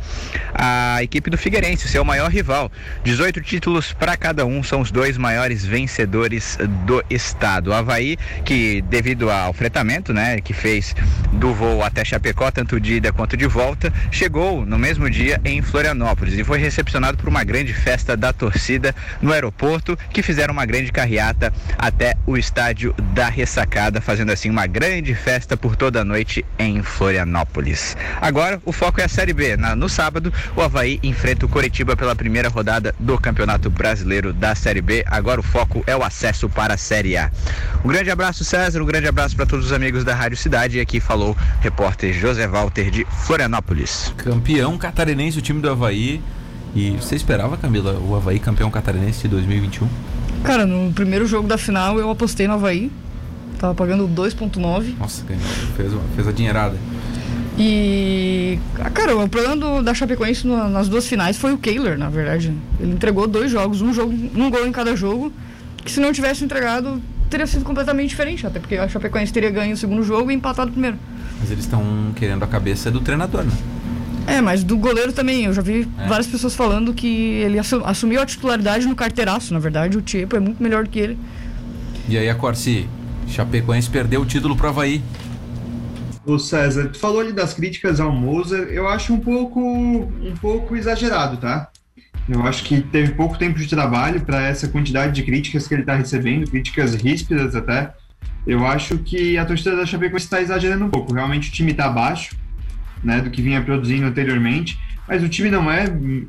[0.53, 2.71] a equipe do Figueirense, seu maior rival.
[3.03, 7.71] 18 títulos para cada um, são os dois maiores vencedores do estado.
[7.71, 10.95] O Havaí, que devido ao fretamento né, que fez
[11.33, 15.61] do voo até Chapecó, tanto de ida quanto de volta, chegou no mesmo dia em
[15.61, 20.65] Florianópolis e foi recepcionado por uma grande festa da torcida no aeroporto, que fizeram uma
[20.65, 26.05] grande carreata até o estádio da Ressacada, fazendo assim uma grande festa por toda a
[26.05, 27.97] noite em Florianópolis.
[28.21, 29.57] Agora, o foco é a Série B.
[29.57, 34.53] Na, no sábado, o Havaí enfrenta o Coritiba pela primeira rodada do Campeonato Brasileiro da
[34.53, 35.03] Série B.
[35.07, 37.31] Agora o foco é o acesso para a Série A.
[37.83, 40.77] Um grande abraço, César, um grande abraço para todos os amigos da Rádio Cidade.
[40.77, 44.13] E aqui falou o repórter José Walter de Florianópolis.
[44.17, 46.21] Campeão catarinense, o time do Havaí.
[46.75, 49.87] E você esperava, Camila, o Havaí campeão catarinense de 2021?
[50.43, 52.91] Cara, no primeiro jogo da final eu apostei no Havaí.
[53.57, 54.97] Tava pagando 2.9.
[54.97, 55.43] Nossa, ganhou.
[55.75, 56.75] Fez, fez a dinheirada.
[57.57, 58.57] E.
[58.93, 62.53] Cara, o problema do, da Chapecoense no, nas duas finais foi o Kehler, na verdade.
[62.79, 65.31] Ele entregou dois jogos, um, jogo, um gol em cada jogo.
[65.83, 68.45] Que se não tivesse entregado, teria sido completamente diferente.
[68.47, 70.97] Até porque a Chapecoense teria ganho o segundo jogo e empatado o primeiro.
[71.39, 71.83] Mas eles estão
[72.15, 73.51] querendo a cabeça do treinador, né?
[74.27, 75.45] É, mas do goleiro também.
[75.45, 76.07] Eu já vi É.
[76.07, 79.53] várias pessoas falando que ele assu- assumiu a titularidade no carteiraço.
[79.53, 81.17] Na verdade, o Tiepo é muito melhor do que ele.
[82.07, 82.87] E aí a Corsi,
[83.27, 85.01] Chapecoense perdeu o título pro Havaí.
[86.25, 90.75] Ô César, tu falou ali das críticas ao Moser, eu acho um pouco, um pouco
[90.75, 91.68] exagerado, tá?
[92.29, 95.81] Eu acho que teve pouco tempo de trabalho para essa quantidade de críticas que ele
[95.81, 97.91] está recebendo, críticas ríspidas até.
[98.45, 101.11] Eu acho que a torcida da Chapecoense está exagerando um pouco.
[101.11, 102.35] Realmente o time está abaixo,
[103.03, 105.85] né, do que vinha produzindo anteriormente, mas o time não é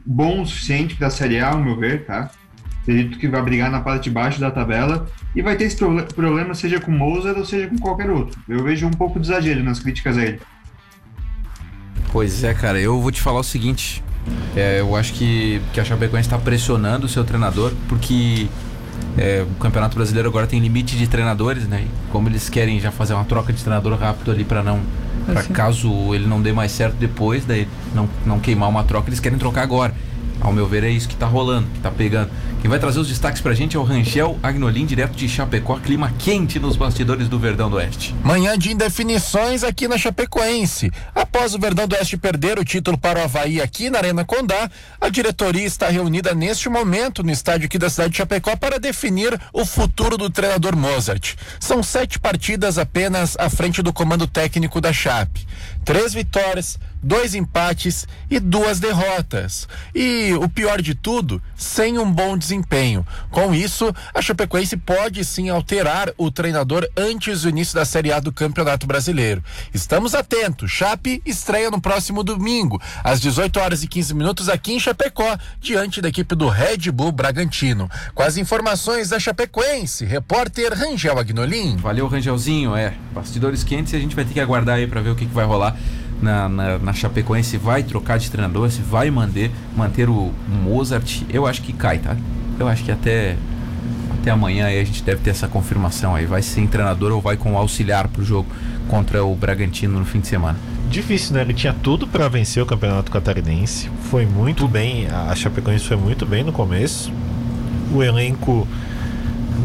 [0.06, 2.30] bom o suficiente para a Série A, ao meu ver, tá?
[2.80, 6.54] Acredito que vai brigar na parte de baixo da tabela e vai ter esse problema,
[6.54, 8.40] seja com o Moser ou seja com qualquer outro.
[8.48, 10.40] Eu vejo um pouco de exagero nas críticas a ele.
[12.10, 14.02] Pois é, cara, eu vou te falar o seguinte.
[14.56, 18.48] É, eu acho que, que a Chapecoense está pressionando o seu treinador, porque
[19.16, 21.84] é, o Campeonato Brasileiro agora tem limite de treinadores, né?
[21.86, 24.80] E como eles querem já fazer uma troca de treinador rápido ali para não.
[25.26, 25.52] Pra Assim.
[25.52, 29.38] caso ele não dê mais certo depois, daí não, não queimar uma troca, eles querem
[29.38, 29.94] trocar agora.
[30.40, 32.30] Ao meu ver, é isso que tá rolando, que tá pegando.
[32.60, 36.12] Quem vai trazer os destaques pra gente é o Rangel Agnolim, direto de Chapecó, clima
[36.18, 38.14] quente nos bastidores do Verdão do Oeste.
[38.22, 40.90] Manhã de indefinições aqui na Chapecoense.
[41.14, 44.70] Após o Verdão do Oeste perder o título para o Havaí aqui na Arena Condá,
[45.00, 49.40] a diretoria está reunida neste momento no estádio aqui da cidade de Chapecó para definir
[49.52, 51.34] o futuro do treinador Mozart.
[51.58, 55.46] São sete partidas apenas à frente do comando técnico da Chape.
[55.84, 59.68] Três vitórias, dois empates e duas derrotas.
[59.94, 63.06] E o pior de tudo, sem um bom desempenho.
[63.30, 68.20] Com isso, a Chapecoense pode sim alterar o treinador antes do início da Série A
[68.20, 69.42] do Campeonato Brasileiro.
[69.72, 70.70] Estamos atentos.
[70.70, 76.00] Chape estreia no próximo domingo, às 18 horas e 15 minutos aqui em Chapecó, diante
[76.00, 77.90] da equipe do Red Bull Bragantino.
[78.14, 81.76] Com as informações da Chapecoense, repórter Rangel Agnolim.
[81.76, 82.74] Valeu, Rangelzinho.
[82.76, 85.26] É, bastidores quentes e a gente vai ter que aguardar aí pra ver o que,
[85.26, 85.76] que vai rolar
[86.22, 87.50] na, na, na Chapecoense.
[87.50, 91.22] Se vai trocar de treinador, se vai manter, manter o Mozart.
[91.28, 92.16] Eu acho que cai, tá?
[92.58, 93.36] Eu acho que até,
[94.20, 96.26] até amanhã aí a gente deve ter essa confirmação aí.
[96.26, 98.48] Vai sem treinador ou vai com auxiliar pro jogo
[98.88, 100.58] contra o Bragantino no fim de semana.
[100.90, 101.42] Difícil, né?
[101.42, 103.88] Ele tinha tudo pra vencer o Campeonato Catarinense.
[104.10, 107.12] Foi muito bem, a Chapecoense foi muito bem no começo.
[107.94, 108.66] O elenco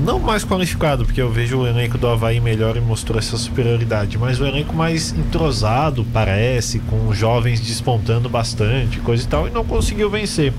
[0.03, 4.17] não mais qualificado, porque eu vejo o elenco do Havaí melhor e mostrou essa superioridade,
[4.17, 9.63] mas o elenco mais entrosado, parece, com jovens despontando bastante, coisa e tal, e não
[9.63, 10.53] conseguiu vencer.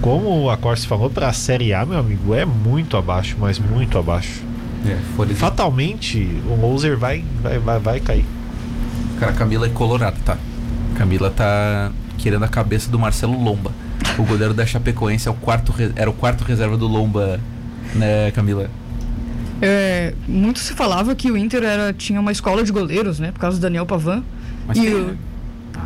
[0.00, 4.42] Como a Corse falou, pra Série A, meu amigo, é muito abaixo, mas muito abaixo.
[4.86, 5.34] É, de...
[5.34, 8.26] Fatalmente, o Moser vai, vai, vai, vai cair.
[9.18, 10.36] Cara, a Camila é colorada, tá?
[10.94, 13.72] Camila tá querendo a cabeça do Marcelo Lomba.
[14.18, 17.40] O goleiro da Chapecoense é o quarto, era o quarto reserva do Lomba,
[17.94, 18.70] né, Camila?
[19.62, 23.30] É, muito se falava que o Inter era, tinha uma escola de goleiros, né?
[23.32, 24.22] Por causa do Daniel Pavan.
[24.66, 25.16] Mas e tem, o- né?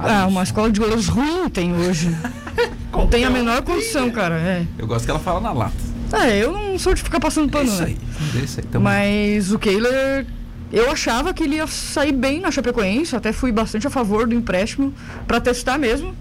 [0.00, 2.14] Ah, uma escola de goleiros ruim tem hoje.
[2.92, 4.37] não tem a menor condição, cara.
[4.37, 4.64] É.
[4.78, 5.74] Eu gosto que ela fala na lata.
[6.12, 7.87] É, eu não sou de ficar passando É pano, isso né?
[7.88, 7.96] aí.
[8.40, 8.66] É isso aí.
[8.66, 10.24] Tamo- Mas o Kehler,
[10.72, 14.34] eu achava que ele ia sair bem na Chapecoense, até fui bastante a favor do
[14.34, 14.92] empréstimo
[15.26, 16.14] pra testar mesmo,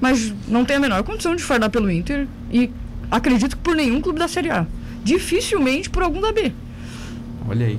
[0.00, 2.70] mas não tem a menor condição de fardar pelo Inter e
[3.10, 4.66] acredito que por nenhum clube da Série A.
[5.04, 6.52] Dificilmente por algum da B.
[7.48, 7.78] Olha aí.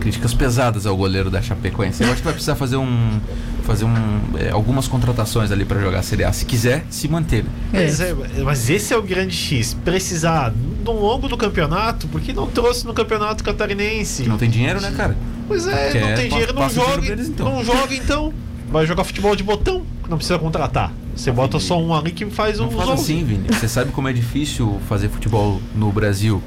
[0.00, 2.02] Críticas pesadas ao goleiro da Chapecoense.
[2.02, 3.20] Eu acho que vai precisar fazer um.
[3.62, 3.92] Fazer um,
[4.36, 6.32] é, algumas contratações ali pra jogar a Série A.
[6.32, 7.44] Se quiser, se manter.
[7.44, 7.50] né?
[7.72, 9.74] Mas, é, mas esse é o grande X.
[9.84, 10.52] Precisar
[10.84, 14.24] no longo do campeonato, por que não trouxe no campeonato catarinense?
[14.24, 15.16] Que não tem dinheiro, né, cara?
[15.46, 17.12] Pois é, Quer, não tem pa- dinheiro, não passa o dinheiro joga.
[17.12, 17.48] eles, então.
[17.52, 18.34] Não joga então.
[18.72, 20.92] Vai jogar futebol de botão, que não precisa contratar.
[21.14, 23.48] Você bota só um ali que faz um Não faz assim, Vini.
[23.48, 26.42] Você sabe como é difícil fazer futebol no Brasil,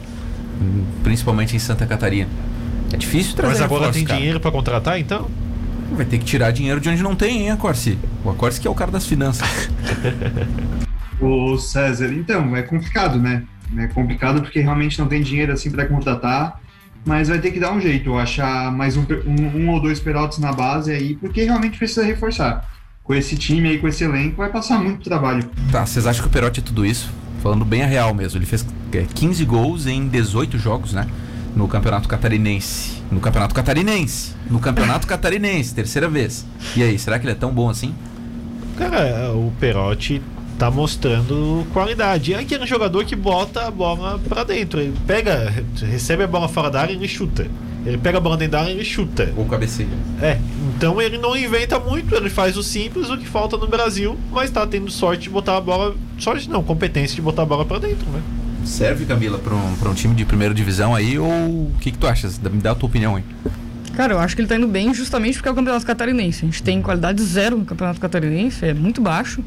[1.03, 2.29] principalmente em Santa Catarina.
[2.91, 4.19] É difícil trazer Mas agora tem cara.
[4.19, 5.29] dinheiro pra contratar, então?
[5.91, 7.97] Vai ter que tirar dinheiro de onde não tem, hein, Acorce?
[8.23, 9.47] O Acorce que é o cara das finanças.
[11.19, 13.43] O César, então, é complicado, né?
[13.77, 16.59] É complicado porque realmente não tem dinheiro assim para contratar,
[17.05, 20.39] mas vai ter que dar um jeito, achar mais um, um, um ou dois pelotas
[20.39, 22.69] na base aí, porque realmente precisa reforçar.
[23.05, 25.47] Com esse time aí, com esse elenco, vai passar muito trabalho.
[25.71, 27.11] Tá, vocês acham que o Perotti é tudo isso?
[27.43, 28.39] Falando bem a real mesmo.
[28.39, 31.05] Ele fez é, 15 gols em 18 jogos, né?
[31.55, 33.03] No Campeonato Catarinense.
[33.11, 34.33] No Campeonato Catarinense.
[34.49, 36.47] No Campeonato Catarinense, terceira vez.
[36.75, 37.93] E aí, será que ele é tão bom assim?
[38.75, 40.19] Cara, o Perotti
[40.57, 42.33] tá mostrando qualidade.
[42.33, 44.81] É aquele jogador que bota a bola pra dentro.
[44.81, 47.47] Ele pega, recebe a bola fora da área e ele chuta.
[47.85, 49.31] Ele pega a bola dentro da área e ele chuta.
[49.37, 49.87] Ou cabeceia.
[50.21, 50.39] É,
[50.75, 54.49] então ele não inventa muito, ele faz o simples, o que falta no Brasil, mas
[54.49, 55.95] tá tendo sorte de botar a bola.
[56.17, 58.21] Sorte não, competência de botar a bola pra dentro, né?
[58.65, 61.19] Serve, Camila, pra um, pra um time de primeira divisão aí?
[61.19, 62.39] Ou o que, que tu achas?
[62.39, 63.23] Me dá a tua opinião aí.
[63.95, 66.43] Cara, eu acho que ele tá indo bem justamente porque é o campeonato catarinense.
[66.43, 69.43] A gente tem qualidade zero no campeonato catarinense, é muito baixo.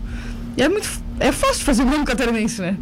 [0.57, 0.89] E é muito.
[1.19, 2.77] É fácil fazer gol no catarinense, né?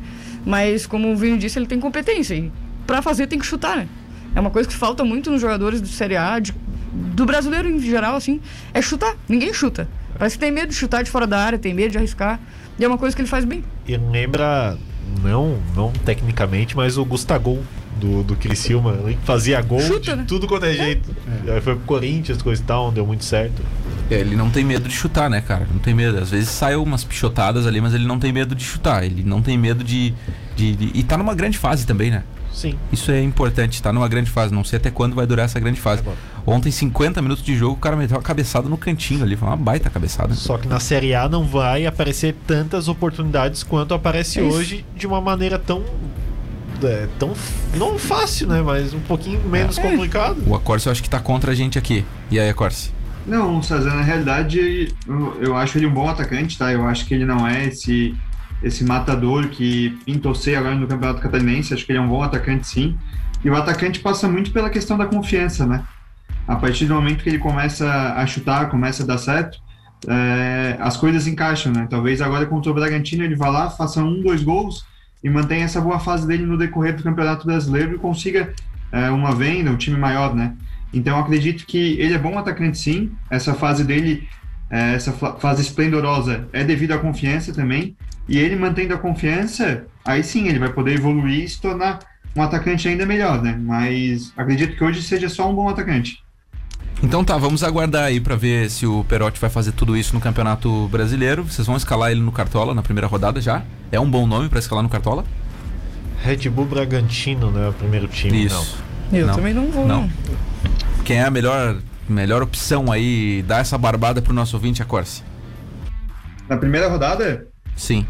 [0.44, 2.34] Mas, como o Vini disse, ele tem competência.
[2.34, 2.52] E
[2.86, 3.88] pra fazer tem que chutar, né?
[4.36, 6.54] É uma coisa que falta muito nos jogadores de Série A, de-
[6.92, 8.40] do brasileiro em geral, assim,
[8.72, 9.16] é chutar.
[9.28, 9.88] Ninguém chuta.
[10.18, 12.38] Parece que tem medo de chutar de fora da área, tem medo de arriscar.
[12.78, 13.64] E é uma coisa que ele faz bem.
[13.88, 14.76] Ele lembra,
[15.22, 17.62] não, não tecnicamente, mas o Gustagol
[17.98, 18.98] do, do Criciúma.
[19.04, 20.24] Ele fazia gol Chuta, de né?
[20.28, 21.16] tudo quanto é jeito.
[21.48, 23.62] Aí foi pro Corinthians, coisa e tal, não deu muito certo.
[24.10, 25.66] É, ele não tem medo de chutar, né, cara?
[25.72, 26.18] Não tem medo.
[26.18, 29.02] Às vezes sai umas pichotadas ali, mas ele não tem medo de chutar.
[29.04, 30.12] Ele não tem medo de.
[30.54, 32.22] de, de- E tá numa grande fase também, né?
[32.56, 32.74] Sim.
[32.90, 34.54] Isso é importante, tá numa grande fase.
[34.54, 36.02] Não sei até quando vai durar essa grande fase.
[36.46, 39.36] Ontem, 50 minutos de jogo, o cara meteu uma cabeçada no cantinho ali.
[39.36, 40.32] Foi uma baita cabeçada.
[40.34, 45.06] Só que na Série A não vai aparecer tantas oportunidades quanto aparece É hoje de
[45.06, 45.84] uma maneira tão.
[46.82, 47.34] é, tão.
[47.74, 48.62] não fácil, né?
[48.62, 50.42] Mas um pouquinho menos complicado.
[50.46, 52.06] O Acorce eu acho que tá contra a gente aqui.
[52.30, 52.90] E aí, Acorce?
[53.26, 56.72] Não, César, na realidade, eu, eu acho ele um bom atacante, tá?
[56.72, 58.14] Eu acho que ele não é esse,
[58.62, 61.74] esse matador que pintou ser agora no Campeonato Catarinense.
[61.74, 62.96] Acho que ele é um bom atacante, sim.
[63.44, 65.84] E o atacante passa muito pela questão da confiança, né?
[66.46, 69.58] A partir do momento que ele começa a chutar, começa a dar certo,
[70.08, 71.86] é, as coisas encaixam, né?
[71.88, 74.84] Talvez agora contra o Bragantino ele vá lá, faça um, dois gols
[75.22, 78.52] e mantenha essa boa fase dele no decorrer do Campeonato Brasileiro e consiga
[78.92, 80.54] é, uma venda, um time maior, né?
[80.92, 83.12] Então acredito que ele é bom atacante sim.
[83.30, 84.28] Essa fase dele,
[84.70, 87.96] essa fa- fase esplendorosa é devido à confiança também.
[88.28, 92.00] E ele mantendo a confiança, aí sim ele vai poder evoluir e se tornar
[92.34, 93.56] um atacante ainda melhor, né?
[93.60, 96.18] Mas acredito que hoje seja só um bom atacante.
[97.02, 100.20] Então tá, vamos aguardar aí pra ver se o Perotti vai fazer tudo isso no
[100.20, 101.44] Campeonato Brasileiro.
[101.44, 103.62] Vocês vão escalar ele no Cartola na primeira rodada já?
[103.92, 105.24] É um bom nome pra escalar no Cartola?
[106.22, 107.68] Red Bull Bragantino, né?
[107.68, 108.46] O primeiro time.
[108.46, 108.78] Isso.
[109.12, 109.34] Eu Não.
[109.34, 110.02] também não vou, Não.
[110.02, 110.10] não.
[111.04, 111.76] Quem é a melhor,
[112.08, 113.42] melhor opção aí?
[113.46, 115.22] Dá essa barbada pro nosso ouvinte, Acorce.
[116.48, 118.06] Na primeira rodada, Sim.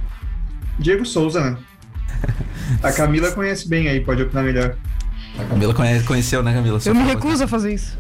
[0.78, 1.56] Diego Souza, né?
[2.82, 4.76] A Camila conhece bem aí, pode opinar melhor.
[5.38, 6.80] A Camila conhece, conheceu, né, Camila?
[6.80, 7.96] Só Eu me recuso a fazer isso.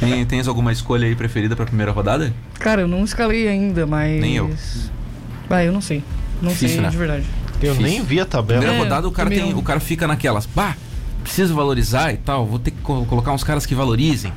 [0.00, 2.32] Tem, tens alguma escolha aí preferida pra primeira rodada?
[2.58, 4.20] Cara, eu não escalei ainda, mas.
[4.20, 4.50] Nem eu.
[5.50, 6.02] Ah, eu não sei.
[6.42, 6.88] Não Difícil, sei né?
[6.88, 7.24] de verdade.
[7.62, 7.82] Eu Difícil.
[7.98, 8.60] nem vi a tabela.
[8.60, 10.76] Primeira É, rodada o cara, tem, o cara fica naquelas, bah,
[11.22, 14.32] preciso valorizar e tal, vou ter que co- colocar uns caras que valorizem.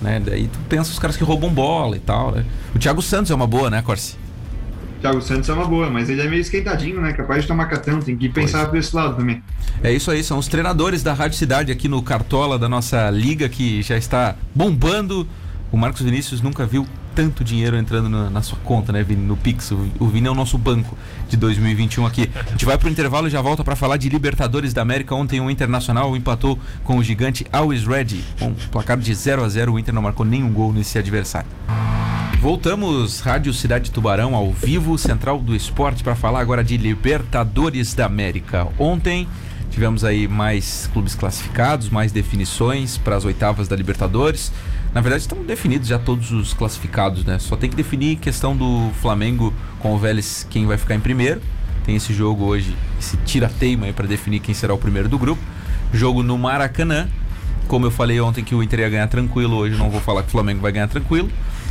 [0.00, 0.20] Né?
[0.24, 2.44] Daí tu pensa os caras que roubam bola e tal, né?
[2.74, 4.16] O Thiago Santos é uma boa, né, Corsi?
[5.00, 7.12] Thiago Santos é uma boa, mas ele é meio esquentadinho, né?
[7.12, 9.42] Capaz de tomar cartão, tem que pensar por esse lado também.
[9.82, 13.48] É isso aí, são os treinadores da Rádio Cidade aqui no Cartola da nossa liga
[13.48, 15.26] que já está bombando.
[15.70, 16.86] O Marcos Vinícius nunca viu
[17.18, 19.26] tanto dinheiro entrando na, na sua conta, né, Vini?
[19.26, 19.72] No Pix.
[19.72, 20.96] O, o Vini é o nosso banco
[21.28, 22.30] de 2021 aqui.
[22.46, 25.16] A gente vai pro intervalo e já volta para falar de Libertadores da América.
[25.16, 28.24] Ontem o Internacional empatou com o gigante Always Ready.
[28.38, 31.50] Com um placar de 0 a 0 o Inter não marcou nenhum gol nesse adversário.
[32.40, 38.06] Voltamos, Rádio Cidade Tubarão, ao vivo, Central do Esporte, para falar agora de Libertadores da
[38.06, 38.68] América.
[38.78, 39.26] Ontem
[39.72, 44.52] tivemos aí mais clubes classificados, mais definições para as oitavas da Libertadores.
[44.94, 47.38] Na verdade, estão definidos já todos os classificados, né?
[47.38, 51.40] Só tem que definir questão do Flamengo com o Vélez, quem vai ficar em primeiro.
[51.84, 55.42] Tem esse jogo hoje, esse tira-teima aí para definir quem será o primeiro do grupo.
[55.92, 57.08] Jogo no Maracanã.
[57.66, 60.28] Como eu falei ontem que o Inter ia ganhar tranquilo, hoje não vou falar que
[60.28, 61.30] o Flamengo vai ganhar tranquilo.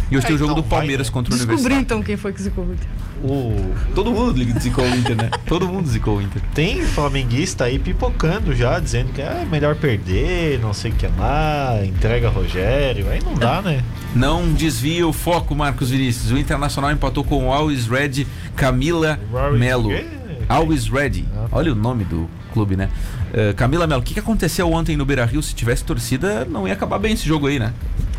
[0.10, 1.14] E hoje É, tem o jogo então do vai, Palmeiras né?
[1.14, 1.82] contra o Descobri Universitário.
[1.84, 2.88] então quem foi que zicou o Inter.
[3.24, 3.74] O...
[3.96, 5.30] Todo mundo zicou o Inter, né?
[5.48, 6.42] Todo mundo zicou o Inter.
[6.54, 11.80] Tem flamenguista aí pipocando já, dizendo que é melhor perder, não sei o que lá,
[11.84, 13.10] entrega Rogério.
[13.10, 13.84] Aí não dá, né?
[14.16, 16.32] Não desvia o foco, Marcos Vinícius.
[16.32, 19.90] O Internacional empatou com o Always Red Camila Always Melo.
[19.90, 20.06] Red?
[20.48, 21.26] Always Ready.
[21.36, 21.58] Ah, tá.
[21.58, 22.90] Olha o nome do clube, né?
[23.34, 25.44] Eh, Camila Melo, o que, que aconteceu ontem no Beira Rio?
[25.44, 27.74] Se tivesse torcida, não ia acabar bem esse jogo aí, né?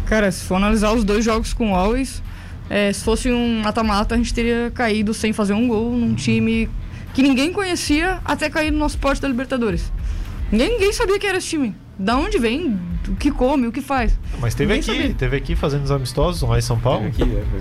[0.09, 2.23] Cara, se for analisar os dois jogos com o Always,
[2.71, 6.69] é, se fosse um mata-mata, a gente teria caído sem fazer um gol num time
[7.15, 9.93] que ninguém conhecia até cair no nosso pote da Libertadores.
[10.51, 11.75] Ninguém, ninguém sabia que era esse time.
[11.99, 12.79] Da onde vem,
[13.09, 14.17] o que come, o que faz.
[14.39, 15.15] Mas teve Ninguém aqui, sabia.
[15.17, 17.11] teve aqui fazendo os amistosos lá em São Paulo.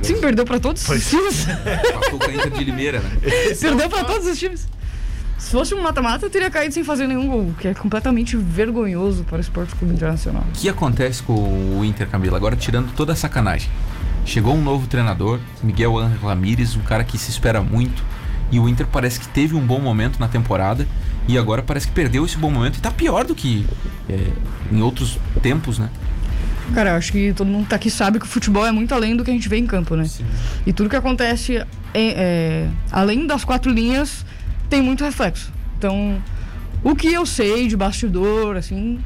[0.04, 1.48] Sim, perdeu pra todos os times.
[2.36, 3.10] Inter de Limeira, né?
[3.60, 4.68] perdeu pra todos os times.
[5.38, 9.24] Se fosse um mata-mata, eu teria caído sem fazer nenhum gol, que é completamente vergonhoso
[9.24, 10.44] para o Esporte Clube Internacional.
[10.50, 12.38] O que acontece com o Inter, Camila?
[12.38, 13.70] Agora tirando toda a sacanagem.
[14.26, 18.04] Chegou um novo treinador, Miguel Ángel Ramírez, um cara que se espera muito.
[18.52, 20.88] E o Inter parece que teve um bom momento na temporada.
[21.28, 23.66] E agora parece que perdeu esse bom momento e tá pior do que
[24.10, 24.32] é,
[24.72, 25.90] em outros tempos, né?
[26.74, 29.16] Cara, eu acho que todo mundo tá aqui sabe que o futebol é muito além
[29.16, 30.06] do que a gente vê em campo, né?
[30.66, 34.26] E tudo que acontece, é, é, além das quatro linhas,
[34.70, 35.52] tem muito reflexo.
[35.78, 36.22] Então,
[36.84, 39.00] o que eu sei de bastidor, assim,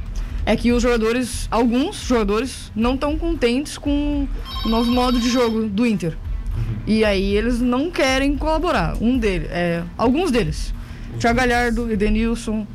[0.45, 4.28] é que os jogadores, alguns jogadores, não estão contentes com
[4.66, 6.18] o novo modo de jogo do Inter.
[6.86, 8.95] E aí eles não querem colaborar.
[8.99, 10.74] Um deles, é, alguns deles.
[11.20, 12.66] Thiago Galhardo, Edenilson,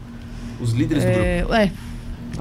[0.61, 1.55] Os líderes do grupo.
[1.55, 1.72] é, é.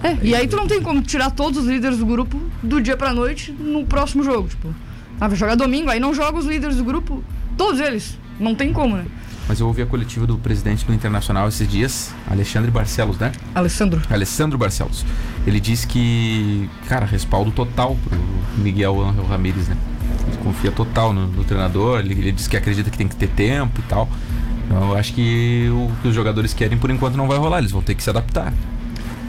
[0.03, 2.97] É, e aí tu não tem como tirar todos os líderes do grupo do dia
[2.97, 4.75] pra noite no próximo jogo, tipo.
[5.19, 7.23] Ah, vai jogar domingo, aí não joga os líderes do grupo,
[7.57, 8.17] todos eles.
[8.37, 9.05] Não tem como, né?
[9.47, 13.31] Mas eu ouvi a coletiva do presidente do Internacional esses dias, Alexandre Barcelos, né?
[13.53, 14.01] Alessandro.
[14.09, 15.05] Alessandro Barcelos.
[15.45, 18.17] Ele disse que, cara, respaldo total pro
[18.57, 19.77] Miguel Ángel Ramírez, né?
[20.27, 23.27] Ele confia total no, no treinador, ele, ele disse que acredita que tem que ter
[23.27, 24.09] tempo e tal.
[24.65, 27.71] Então eu acho que o que os jogadores querem por enquanto não vai rolar, eles
[27.71, 28.51] vão ter que se adaptar.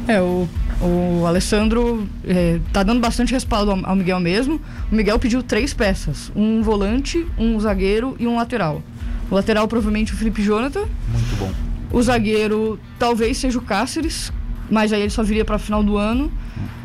[0.09, 0.49] É, o,
[0.81, 4.61] o Alessandro é, tá dando bastante respaldo ao, ao Miguel mesmo.
[4.91, 8.83] O Miguel pediu três peças: um volante, um zagueiro e um lateral.
[9.31, 10.85] O lateral provavelmente o Felipe Jonathan.
[11.09, 11.53] Muito bom.
[11.91, 14.33] O zagueiro talvez seja o Cáceres,
[14.71, 16.31] mas aí ele só viria pra final do ano.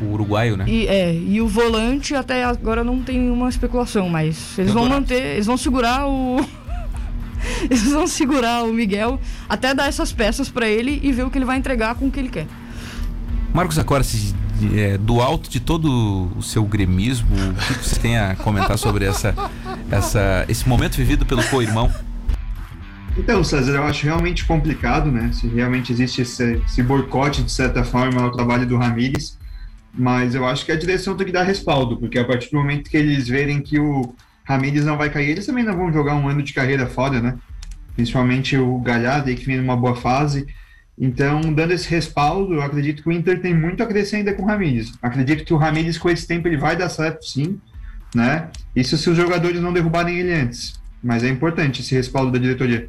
[0.00, 0.64] O uruguaio, né?
[0.66, 5.34] E, é, e o volante até agora não tem nenhuma especulação, mas eles vão manter,
[5.34, 6.44] eles vão segurar o.
[7.64, 11.38] eles vão segurar o Miguel até dar essas peças pra ele e ver o que
[11.38, 12.46] ele vai entregar com o que ele quer.
[13.52, 14.34] Marcos Acorce,
[14.74, 19.04] é, do alto de todo o seu gremismo, o que você tem a comentar sobre
[19.04, 19.34] essa,
[19.90, 21.92] essa, esse momento vivido pelo co-irmão?
[23.16, 25.30] Então, César, eu acho realmente complicado, né?
[25.32, 29.38] Se realmente existe esse, esse boicote, de certa forma, ao trabalho do Ramires.
[29.94, 32.88] Mas eu acho que a direção tem que dar respaldo, porque a partir do momento
[32.88, 36.26] que eles verem que o Ramires não vai cair, eles também não vão jogar um
[36.26, 37.36] ano de carreira fora, né?
[37.94, 40.46] Principalmente o Galhardo, aí que vem numa boa fase.
[40.98, 44.42] Então, dando esse respaldo, eu acredito que o Inter tem muito a crescer ainda com
[44.42, 44.94] o Ramires.
[45.02, 47.60] Acredito que o Ramires, com esse tempo, ele vai dar certo, sim,
[48.14, 48.48] né?
[48.74, 50.80] Isso se os jogadores não derrubarem ele antes.
[51.02, 52.88] Mas é importante esse respaldo da diretoria.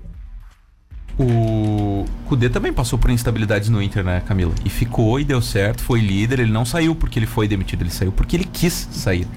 [1.18, 4.53] O Kudê também passou por instabilidades no Inter, né, Camila?
[4.66, 6.39] E ficou e deu certo, foi líder.
[6.39, 9.28] Ele não saiu porque ele foi demitido, ele saiu porque ele quis sair.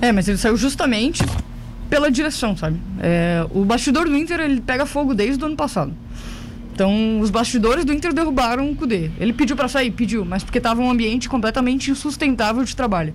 [0.00, 1.22] É, mas ele saiu justamente
[1.90, 2.80] pela direção, sabe?
[3.00, 5.92] É, o bastidor do Inter ele pega fogo desde o ano passado.
[6.72, 9.10] Então, os bastidores do Inter derrubaram o Kudê.
[9.18, 13.12] Ele pediu pra sair, pediu, mas porque tava um ambiente completamente insustentável de trabalho.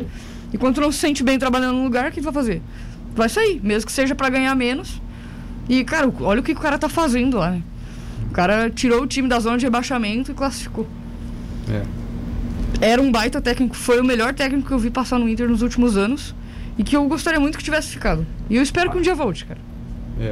[0.53, 2.61] E quando tu não se sente bem trabalhando num lugar, o que vai fazer?
[3.15, 5.01] Vai sair, mesmo que seja pra ganhar menos.
[5.67, 7.63] E, cara, olha o que o cara tá fazendo lá, né?
[8.35, 10.85] O cara tirou o time da zona de rebaixamento e classificou.
[11.71, 11.83] É.
[12.85, 15.61] Era um baita técnico, foi o melhor técnico que eu vi passar no Inter nos
[15.61, 16.35] últimos anos.
[16.77, 18.27] E que eu gostaria muito que tivesse ficado.
[18.49, 19.61] E eu espero que um dia volte, cara.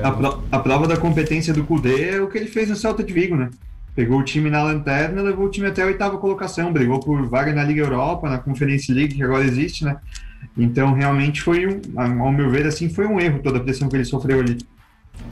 [0.04, 3.02] A, pro- a prova da competência do Kudê é o que ele fez no Celta
[3.02, 3.50] de Vigo, né?
[3.96, 7.54] Pegou o time na lanterna, levou o time até a oitava colocação, brigou por vaga
[7.54, 9.96] na Liga Europa, na Conference League, que agora existe, né?
[10.58, 13.96] Então, realmente foi, um, ao meu ver, assim, foi um erro toda a pressão que
[13.96, 14.58] ele sofreu ali.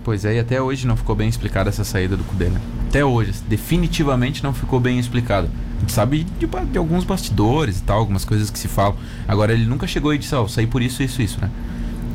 [0.04, 2.60] Pois é, e até hoje não ficou bem explicada essa saída do Cudê, né?
[2.90, 5.48] Até hoje, definitivamente não ficou bem explicado.
[5.78, 8.96] A gente sabe de, de alguns bastidores e tal, algumas coisas que se falam.
[9.28, 11.50] Agora, ele nunca chegou e disse, ó, oh, saí por isso, isso, isso, né?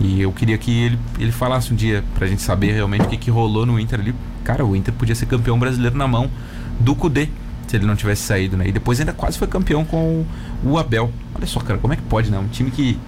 [0.01, 3.17] E eu queria que ele, ele falasse um dia pra gente saber realmente o que,
[3.17, 4.15] que rolou no Inter ali.
[4.45, 6.31] Cara, o Inter podia ser campeão brasileiro na mão
[6.79, 7.29] do Cudê,
[7.67, 8.69] se ele não tivesse saído, né?
[8.69, 10.25] E depois ainda quase foi campeão com
[10.63, 11.11] o Abel.
[11.35, 12.39] Olha só, cara, como é que pode, né?
[12.39, 12.99] Um time que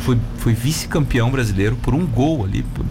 [0.00, 2.62] foi, foi vice-campeão brasileiro por um gol ali.
[2.62, 2.84] Por...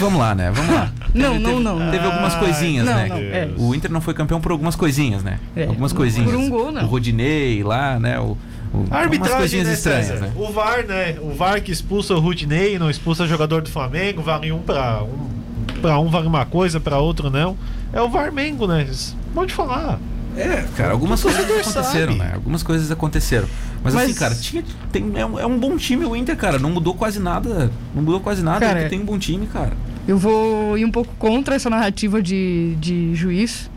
[0.00, 0.50] Vamos lá, né?
[0.50, 0.92] Vamos lá.
[1.14, 1.90] Não, teve, não, não.
[1.90, 3.08] Teve algumas coisinhas, não, né?
[3.08, 3.48] Não, é.
[3.56, 5.38] O Inter não foi campeão por algumas coisinhas, né?
[5.56, 6.30] É, algumas coisinhas.
[6.30, 6.82] Por um gol, não.
[6.82, 8.18] O Rodinei lá, né?
[8.20, 8.36] O,
[8.74, 10.30] o, A arbitragem, coisinhas né, estranhas, né?
[10.36, 11.16] O VAR, né?
[11.22, 15.02] O VAR que expulsa o Rudinei, não expulsa o jogador do Flamengo, vale um pra
[15.04, 15.80] um.
[15.80, 17.56] Pra um vale uma coisa, pra outro não.
[17.94, 18.86] É o VAR Mengo, né?
[19.32, 19.98] Pode falar.
[20.36, 22.18] É, cara, algumas coisas aconteceram, sabe.
[22.18, 22.32] né?
[22.34, 23.48] Algumas coisas aconteceram.
[23.86, 26.58] Mas, Mas- assim, cara, tinha, tem, é, um, é um bom time o Inter, cara.
[26.58, 27.70] Não mudou quase nada.
[27.94, 28.60] Não mudou quase nada.
[28.60, 29.72] Cara, Inter tem um bom time, cara.
[30.06, 33.70] Eu vou ir um pouco contra essa narrativa de, de juiz.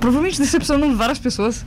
[0.00, 1.64] Provavelmente decepcionando várias pessoas.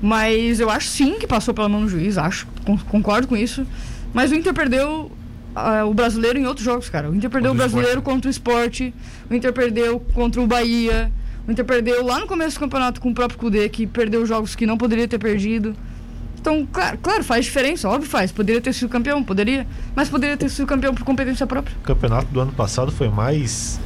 [0.00, 2.46] Mas eu acho sim que passou pela mão do juiz, acho.
[2.64, 3.66] con- Concordo com isso.
[4.12, 5.10] Mas o Inter perdeu
[5.56, 7.10] ah, o brasileiro em outros jogos, cara.
[7.10, 8.94] O Inter perdeu Contra o o brasileiro contra o esporte.
[9.30, 11.10] O Inter perdeu contra o Bahia.
[11.46, 14.54] O Inter perdeu lá no começo do campeonato com o próprio Kudê, que perdeu jogos
[14.54, 15.74] que não poderia ter perdido.
[16.50, 18.32] Então, claro, claro, faz diferença, óbvio faz.
[18.32, 19.66] Poderia ter sido campeão, poderia.
[19.94, 21.76] Mas poderia ter sido campeão por competência própria.
[21.82, 23.78] O campeonato do ano passado foi mais.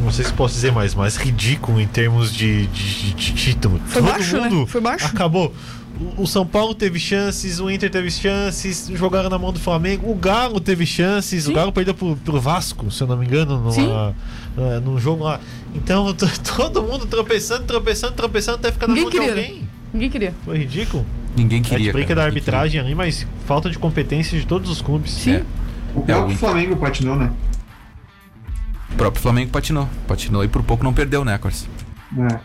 [0.00, 3.78] Não sei se posso dizer mais, mais ridículo em termos de, de- de título.
[3.86, 4.48] Foi Todo baixo, né?
[4.48, 5.04] mundo Foi baixo.
[5.06, 5.54] Acabou.
[6.16, 10.10] O- São Paulo teve chances, o Inter teve chances, jogaram na mão do Flamengo.
[10.10, 11.50] O Galo teve chances, Sim.
[11.50, 14.14] o Galo perdeu pro, pro Vasco, se eu não me engano, numa,
[14.56, 15.38] eh, num jogo lá.
[15.74, 16.14] Então,
[16.56, 19.44] todo mundo tropeçando, tropeçando, tropeçando até ficar na Ninguém mão de queria.
[19.44, 19.68] alguém.
[19.92, 20.34] Ninguém queria.
[20.46, 21.04] Foi ridículo.
[21.36, 21.84] Ninguém a queria.
[21.86, 25.10] gente brinca cara, da ninguém arbitragem ali, mas falta de competência de todos os clubes.
[25.12, 25.32] Sim.
[25.36, 25.42] É.
[25.94, 27.26] O É, próprio o Inter- Flamengo patinou, né?
[27.26, 27.44] queria.
[28.92, 29.88] O próprio Flamengo patinou.
[30.06, 31.66] Patinou e por pouco não perdeu, né, Corsi?
[32.18, 32.38] É.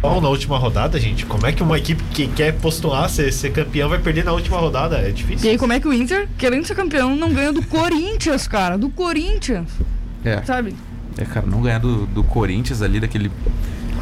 [0.00, 3.50] Bom, na última rodada, gente, como é que uma equipe que quer postular ser, ser
[3.52, 4.98] campeão vai perder na última rodada?
[4.98, 5.50] É E difícil.
[5.50, 8.76] aí, como é que o Inter, querendo ser campeão, não ganha do Corinthians, cara?
[8.76, 9.68] Do Corinthians,
[10.22, 10.42] É.
[10.42, 10.74] sabe?
[11.16, 13.30] É, cara, não ganhar do, do Corinthians ali, daquele.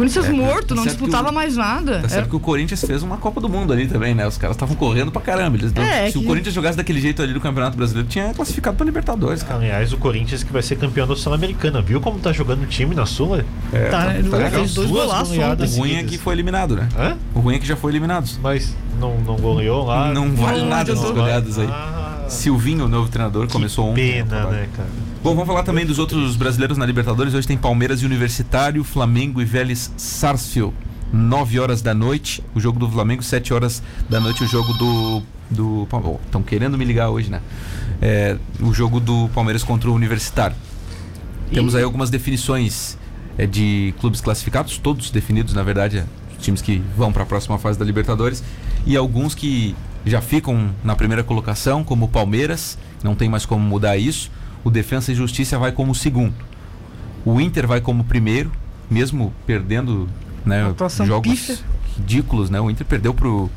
[0.03, 2.01] Corinthians É, morto, tá não disputava o- mais nada.
[2.01, 4.27] Tá certo Era- que o Corinthians fez uma Copa do Mundo ali também, né?
[4.27, 5.57] Os caras estavam correndo pra caramba.
[5.57, 8.77] Eles, É, se o que- Corinthians jogasse daquele jeito ali no Campeonato Brasileiro, tinha classificado
[8.77, 9.61] pra Libertadores, cara.
[9.61, 11.81] Aliás, o Corinthians que vai ser campeão da Sul-Americana.
[11.83, 13.45] Viu como tá jogando o time na Sula?
[13.73, 14.19] É, Tá, né?
[14.19, 14.51] Ele legal.
[14.51, 15.75] fez dois Duas golaços goleadas.
[15.77, 16.89] O ruim é que foi eliminado, né?
[16.99, 17.17] Hã?
[17.35, 18.29] O ruim é que já foi eliminado.
[18.43, 20.13] Mas não, não goleou lá.
[20.13, 21.69] Não vale não nada essas goleadas aí.
[21.71, 24.23] Ah, Silvinho, o novo treinador, começou ontem.
[24.23, 24.89] o Pena, né, cara?
[25.23, 27.33] Bom, vamos falar também dos outros brasileiros na Libertadores.
[27.33, 30.75] Hoje tem Palmeiras e Universitário, Flamengo e Vélez Sarsfield.
[31.13, 35.23] 9 horas da noite, o jogo do Flamengo, 7 horas da noite, o jogo do.
[35.49, 35.89] do
[36.25, 37.41] Estão querendo me ligar hoje, né?
[38.01, 40.57] É, o jogo do Palmeiras contra o Universitário.
[41.53, 42.99] Temos aí algumas definições
[43.39, 46.05] é, de clubes classificados, todos definidos, na verdade, é,
[46.37, 48.43] os times que vão para a próxima fase da Libertadores,
[48.85, 53.65] e alguns que já ficam na primeira colocação, como o Palmeiras, não tem mais como
[53.65, 54.29] mudar isso.
[54.65, 56.35] O Defensa e Justiça vai como segundo.
[57.25, 58.51] O Inter vai como primeiro,
[58.91, 60.09] mesmo perdendo
[60.45, 61.59] né, jogos pífia.
[61.97, 62.61] ridículos, né?
[62.61, 63.51] O Inter perdeu pro,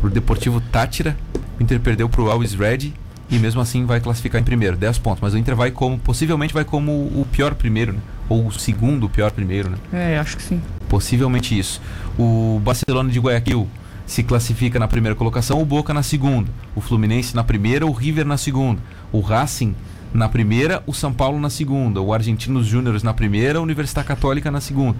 [0.00, 1.16] pro Deportivo Tátira,
[1.58, 2.92] o Inter perdeu pro Always Red
[3.30, 5.20] e mesmo assim vai classificar em primeiro, 10 pontos.
[5.20, 8.00] Mas o Inter vai como, possivelmente vai como o pior primeiro, né?
[8.28, 9.76] Ou o segundo pior primeiro, né?
[9.92, 10.60] É, acho que sim.
[10.88, 11.80] Possivelmente isso.
[12.18, 13.68] O Barcelona de Guayaquil
[14.06, 18.26] se classifica na primeira colocação, o Boca na segunda, o Fluminense na primeira, o River
[18.26, 18.80] na segunda,
[19.10, 19.74] o Racing
[20.14, 24.50] na primeira, o São Paulo na segunda, o Argentinos Júniors na primeira, a Universidade Católica
[24.50, 24.96] na segunda.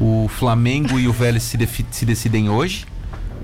[0.00, 1.58] O Flamengo e o Vélez se,
[1.90, 2.86] se decidem hoje.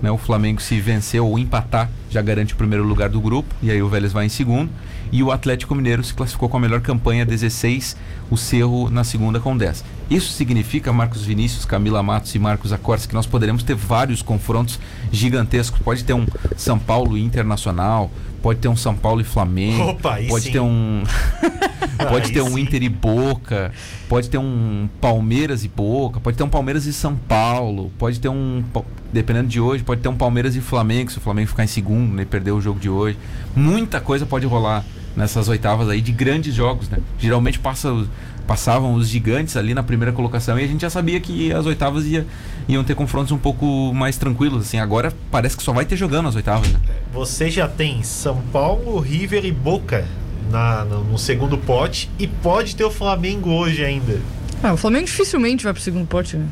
[0.03, 0.11] Né?
[0.11, 3.81] O Flamengo se vencer ou empatar já garante o primeiro lugar do grupo e aí
[3.83, 4.71] o Vélez vai em segundo.
[5.13, 7.97] E o Atlético Mineiro se classificou com a melhor campanha 16,
[8.31, 9.85] o Cerro na segunda com 10.
[10.11, 14.81] Isso significa, Marcos Vinícius, Camila Matos e Marcos Acorce, que nós poderemos ter vários confrontos
[15.13, 15.81] gigantescos.
[15.81, 18.11] Pode ter um São Paulo Internacional,
[18.45, 20.53] pode ter um São Paulo e Flamengo, Opa, pode sim.
[20.53, 21.03] ter um
[22.11, 22.61] pode Aí ter um sim.
[22.61, 23.73] Inter e Boca,
[24.07, 28.29] pode ter um Palmeiras e Boca, pode ter um Palmeiras e São Paulo, pode ter
[28.29, 28.63] um,
[29.11, 32.13] dependendo de hoje, pode ter um Palmeiras e Flamengo, se o Flamengo ficar em segundo,
[32.15, 33.17] né, perder o jogo de hoje.
[33.57, 34.85] Muita coisa pode rolar
[35.17, 36.99] nessas oitavas aí de grandes jogos, né?
[37.19, 38.09] Geralmente passa os-
[38.47, 42.05] passavam os gigantes ali na primeira colocação e a gente já sabia que as oitavas
[42.07, 42.27] ia,
[42.69, 44.79] iam ter confrontos um pouco mais tranquilos, assim.
[44.79, 46.79] Agora parece que só vai ter jogando as oitavas, né?
[47.13, 50.05] Você já tem São Paulo, River e Boca
[50.51, 54.21] na, no, no segundo pote e pode ter o Flamengo hoje ainda.
[54.63, 56.47] Ah, o Flamengo dificilmente vai pro segundo pote, né?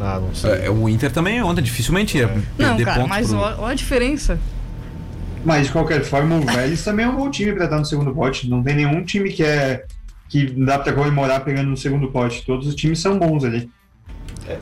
[0.00, 0.50] Ah, não sei.
[0.66, 2.26] É, o Inter também ontem dificilmente ia
[2.58, 4.38] Não, perder cara, pontos mas pro- olha a diferença.
[5.44, 8.12] Mas de qualquer forma, o Vélez também é um bom time pra estar no segundo
[8.14, 8.48] pote.
[8.48, 9.84] Não tem nenhum time que é
[10.32, 12.42] que dá pra comemorar pegando no segundo pote.
[12.46, 13.68] Todos os times são bons ali.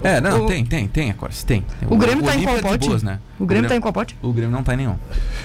[0.02, 1.64] É, não, O- tem, tem, tem, Acors, tem.
[1.88, 2.88] O Grêmio tá em qual é pote?
[2.88, 3.18] boas, né?
[3.38, 4.16] O Grêmio tá em qual pote?
[4.20, 4.96] O Grêmio não tá em nenhum.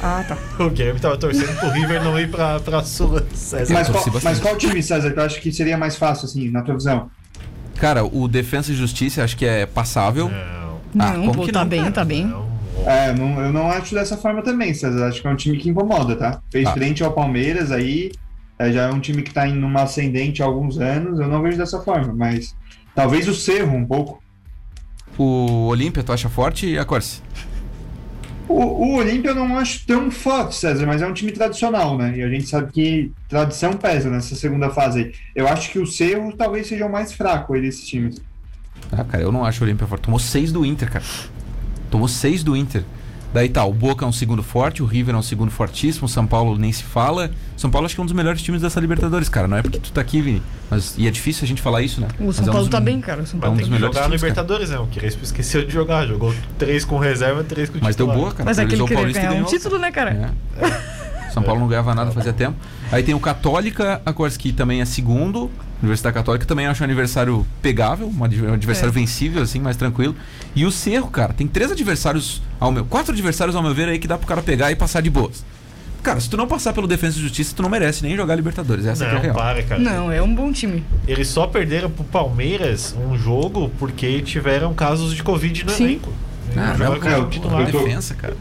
[0.03, 0.35] Ah, tá.
[0.63, 3.73] O Grêmio tava torcendo pro River não ir pra, pra Sula, César.
[3.73, 6.73] Mas qual, mas qual time, César, tu acha que seria mais fácil, assim, na tua
[6.75, 7.09] visão?
[7.75, 10.29] Cara, o Defensa e Justiça acho que é passável.
[10.93, 11.91] Não, Ah, não, como pô, que tá não, bem, cara?
[11.91, 12.25] tá bem.
[12.25, 12.45] não.
[12.85, 15.07] É, não, eu não acho dessa forma também, César.
[15.07, 16.41] Acho que é um time que incomoda, tá?
[16.51, 16.73] Fez Ah.
[16.73, 18.11] frente ao Palmeiras aí,
[18.57, 21.19] é, já é um time que tá em uma ascendente há alguns anos.
[21.19, 22.55] Eu não vejo dessa forma, mas
[22.93, 24.21] talvez o Cerro um pouco.
[25.17, 27.21] O Olímpia, tu acha forte, Acors?
[28.47, 32.17] O, o Olímpia eu não acho tão forte, César, mas é um time tradicional, né?
[32.17, 35.13] E a gente sabe que tradição pesa nessa segunda fase aí.
[35.35, 38.21] Eu acho que o Cerro talvez seja o mais fraco aí desses times.
[38.91, 40.03] Ah, cara, eu não acho o Olímpia forte.
[40.03, 41.05] Tomou seis do Inter, cara.
[41.89, 42.83] Tomou seis do Inter.
[43.35, 46.07] Daí tá, o Boca é um segundo forte, o River é um segundo fortíssimo, o
[46.07, 47.29] São Paulo nem se fala.
[47.57, 49.45] São Paulo acho que é um dos melhores times dessa Libertadores, cara.
[49.45, 50.41] Não é porque tu tá aqui, Vini.
[50.71, 52.07] Mas, e é difícil a gente falar isso, né?
[52.17, 53.23] O Mas São é um Paulo tá bem, cara.
[53.23, 54.29] O São É um Paulo dos Tem que melhores jogar times, cara.
[54.31, 54.79] Libertadores, né?
[54.79, 56.07] O Crespo esqueceu de jogar.
[56.07, 58.17] Jogou três com reserva, três com Mas deu titular.
[58.17, 58.45] boa, cara.
[58.45, 59.49] Mas é que ele Priorizou o queria Paulista e ganhar um ganhou.
[59.49, 60.33] título, né, cara?
[60.61, 61.31] É.
[61.31, 62.55] São Paulo não ganhava nada fazia tempo.
[62.89, 65.51] Aí tem o Católica, a que também é segundo.
[65.85, 68.93] Universidade Católica também acho um aniversário pegável, um adver- adversário É.
[68.93, 70.15] vencível, assim, mais tranquilo.
[70.55, 73.99] E o Cerro, cara, tem três adversários, ao meu, quatro adversários ao meu ver aí
[73.99, 75.43] que dá pro cara pegar e passar de boas.
[76.03, 78.85] Cara, se tu não passar pelo Defesa e Justiça, tu não merece nem jogar Libertadores.
[78.85, 79.35] Essa que é a Não, real.
[79.35, 79.81] para, cara.
[79.81, 80.83] Não, é um bom time.
[81.07, 85.83] Eles só perderam pro Palmeiras um jogo porque tiveram casos de Covid no Sim.
[85.85, 86.13] elenco.
[86.51, 87.61] Ah, não, jogaram cara, como eu- titular.
[87.61, 88.37] eu tô- defensa, cara.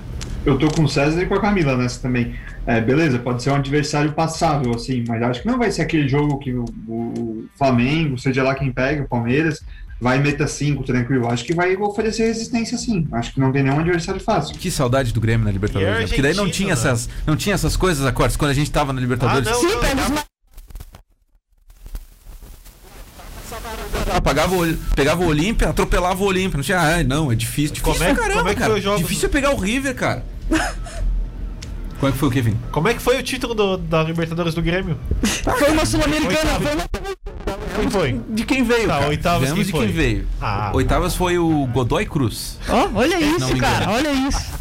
[0.46, 2.34] Eu tô com o César e com a Camila nessa também.
[2.66, 6.06] É, beleza, pode ser um adversário passável, assim, mas acho que não vai ser aquele
[6.06, 9.62] jogo que o, o Flamengo, seja lá quem pega, o Palmeiras,
[9.98, 11.28] vai meta 5 tranquilo.
[11.30, 13.08] Acho que vai oferecer resistência sim.
[13.12, 14.54] Acho que não tem nenhum adversário fácil.
[14.56, 15.88] Que saudade do Grêmio na Libertadores.
[15.88, 16.06] E a né?
[16.06, 16.72] Porque daí não tinha né?
[16.74, 19.48] essas, não tinha essas coisas, acordes, quando a gente tava na Libertadores.
[19.48, 20.14] Ah, não, Sim, não, pega os não.
[20.16, 20.24] ma-
[24.12, 26.56] Ah, pagava o, pegava o Olímpia, atropelava o Olímpia.
[26.58, 27.74] Não tinha, ah, não, é difícil.
[27.74, 28.80] Difícil Como é- caramba, como é que cara.
[28.80, 30.33] jogo Difícil é pegar o River, cara.
[31.98, 32.56] Como é que foi o Kevin?
[32.70, 34.98] Como é que foi o título do- da Libertadores do Grêmio?
[35.42, 36.60] Foi uma sul-americana.
[36.60, 36.84] Foi uma...
[37.80, 38.20] Quem foi?
[38.28, 39.08] De quem veio, Tá, cara?
[39.08, 39.86] oitavas quem de foi?
[39.86, 40.26] quem veio.
[40.40, 40.70] Ah.
[40.74, 42.58] Oitavas foi o Godoy Cruz.
[42.68, 43.90] Ó, olha isso, cara.
[43.90, 44.52] Olha isso.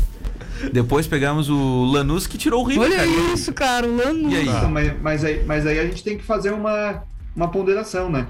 [0.71, 3.07] Depois pegamos o Lanús que tirou o River, Olha cara.
[3.33, 3.85] isso, cara.
[3.87, 4.31] O Lanús.
[4.31, 4.47] E aí?
[4.47, 7.03] Então, mas, mas, aí, mas aí a gente tem que fazer uma,
[7.35, 8.25] uma ponderação, né?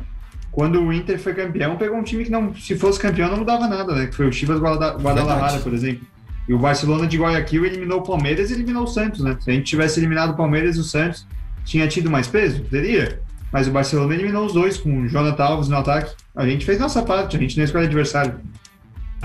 [0.52, 3.68] Quando o Inter foi campeão, pegou um time que não, se fosse campeão, não mudava
[3.68, 4.08] nada, né?
[4.08, 5.64] Que foi o Chivas Guada- Guadalajara, Verdade.
[5.64, 6.08] por exemplo.
[6.48, 9.38] E o Barcelona de Guayaquil eliminou o Palmeiras e eliminou o Santos, né?
[9.40, 11.26] Se a gente tivesse eliminado o Palmeiras e o Santos,
[11.64, 12.62] tinha tido mais peso?
[12.64, 13.22] Teria.
[13.52, 16.12] Mas o Barcelona eliminou os dois, com o Jonathan Alves no ataque.
[16.36, 18.36] A gente fez nossa parte, a gente não escolhe adversário.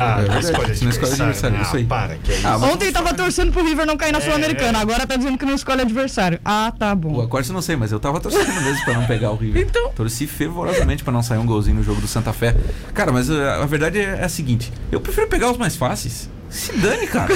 [0.00, 1.84] Ah, É não verdade, escolhe não adversário, Ah, isso aí.
[1.84, 2.46] para, que é isso.
[2.46, 4.78] Ah, mas- Ontem tava torcendo pro River não cair na É, Sul-Americana.
[4.78, 4.80] é.
[4.82, 6.38] Agora tá dizendo que não escolhe adversário.
[6.44, 7.20] Ah, tá O bom.
[7.20, 9.60] Acorde eu não sei, mas eu tava torcendo mesmo pra não pegar o River.
[9.68, 9.90] Então.
[9.96, 12.54] Torci fervorosamente pra não sair um golzinho no jogo do Santa Fé.
[12.94, 16.30] Cara, mas uh, a verdade é a seguinte: eu prefiro pegar os mais fáceis.
[16.50, 17.34] Se dane, cara.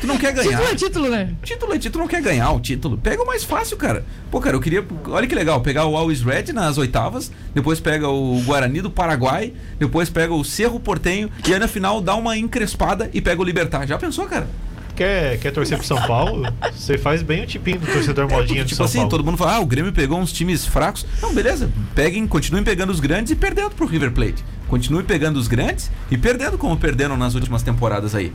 [0.00, 0.58] tu não quer ganhar.
[0.58, 1.34] Título é título, né?
[1.42, 2.98] Título é título, não quer ganhar o título.
[2.98, 4.04] Pega o mais fácil, cara.
[4.30, 4.84] Pô, cara, eu queria.
[5.06, 9.52] Olha que legal, pegar o Always Red nas oitavas, depois pega o Guarani do Paraguai,
[9.78, 13.44] depois pega o Cerro Portenho e aí na final dá uma encrespada e pega o
[13.44, 13.86] Libertar.
[13.86, 14.48] Já pensou, cara?
[14.96, 16.42] Quer, quer torcer pro São Paulo?
[16.74, 19.10] Você faz bem o tipinho do torcedor modinha do Tipo São assim, Paulo.
[19.10, 21.06] todo mundo fala, ah, o Grêmio pegou uns times fracos.
[21.22, 21.70] Não, beleza.
[21.94, 24.44] Peguem, continuem pegando os grandes e perdendo pro River Plate.
[24.68, 28.32] Continue pegando os grandes e perdendo como perderam nas últimas temporadas aí.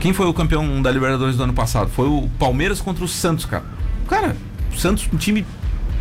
[0.00, 1.90] Quem foi o campeão da Libertadores do ano passado?
[1.90, 3.64] Foi o Palmeiras contra o Santos, cara.
[4.08, 4.36] Cara,
[4.72, 5.44] o Santos, um time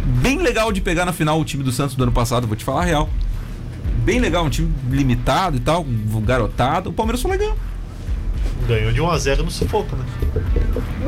[0.06, 2.64] bem legal de pegar na final, o time do Santos do ano passado, vou te
[2.64, 3.10] falar a real.
[4.04, 5.86] Bem legal, um time limitado e tal,
[6.24, 6.90] garotado.
[6.90, 7.58] O Palmeiras foi legal.
[8.68, 10.06] Ganhou de 1x0 no sufoco, né?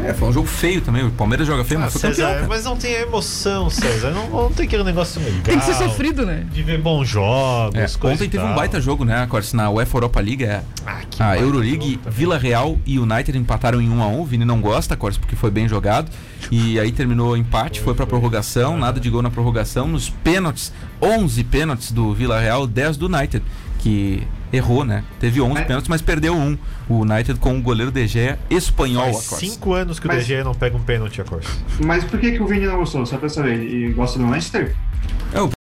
[0.06, 1.06] É, foi um jogo feio também.
[1.06, 2.36] O Palmeiras joga feio, Ah, mas foi César, campeão.
[2.36, 2.48] cara.
[2.48, 4.12] mas não tem a emoção, César.
[4.12, 5.42] Não, não tem aquele negócio legal.
[5.44, 6.46] Tem que ser sofrido, né?
[6.52, 9.54] De ver bons jogos, É, coisa ontem teve um baita jogo, né, Cortes?
[9.54, 12.00] Na UEFA Europa League, é, Ah, a Euroleague.
[12.10, 15.36] Vila Real e United empataram em 1 a 1 O Vini não gosta, Cortes, porque
[15.36, 16.10] foi bem jogado.
[16.52, 19.88] E aí terminou o empate, foi, pra prorrogação, nada de gol na prorrogação.
[19.88, 23.44] Nos pênaltis, 11 pênaltis do Vila Real, 10 do United,
[23.80, 25.04] que errou, né?
[25.20, 26.56] Teve 11 Mas- pênaltis, mas perdeu um.
[26.88, 30.44] O United com o goleiro De Gea espanhol, Faz cinco anos que o Mas- DG
[30.44, 31.50] não pega um pênalti, a Corsa.
[31.84, 33.06] Mas por que, que o Vini não gostou?
[33.06, 33.62] Só pra saber.
[33.64, 34.76] E gosta do Manchester?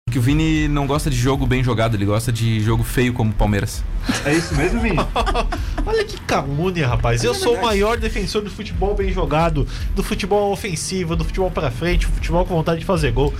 [0.05, 3.29] Porque o Vini não gosta de jogo bem jogado, ele gosta de jogo feio como
[3.29, 3.83] o Palmeiras.
[4.25, 4.97] É isso mesmo, Vini?
[5.89, 7.23] Olha que calúnia, rapaz.
[7.23, 11.71] Eu sou o maior defensor do futebol bem jogado, do futebol ofensivo, do futebol pra
[11.71, 13.33] frente, do futebol com vontade de fazer gol.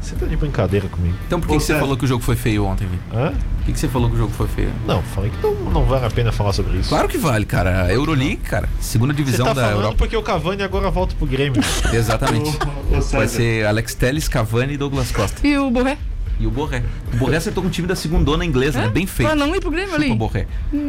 [0.00, 1.16] Você tá de brincadeira comigo.
[1.28, 3.00] Então por que, Ô, que você falou que o jogo foi feio ontem, Vini?
[3.14, 3.30] Hã?
[3.30, 4.72] Por que, que você falou que o jogo foi feio?
[4.84, 6.88] Não, falei que não, não vale a pena falar sobre isso.
[6.88, 7.84] Claro que vale, cara.
[7.84, 8.68] A Euroleague, cara.
[8.80, 9.94] Segunda Você divisão tá da falando Europa.
[9.98, 11.62] porque o Cavani agora volta pro Grêmio.
[11.94, 12.50] Exatamente.
[12.90, 15.46] Ô, ô, Vai ser Alex Telles, Cavani e Douglas Costa.
[15.46, 15.96] E o Borré?
[16.40, 16.82] E o Borré.
[17.12, 18.88] O Borré acertou com o time da segundona inglesa, né?
[18.88, 19.28] Bem feito.
[19.28, 20.14] Pra não ir pro Grêmio Chupa, ali.
[20.16, 20.46] Borré.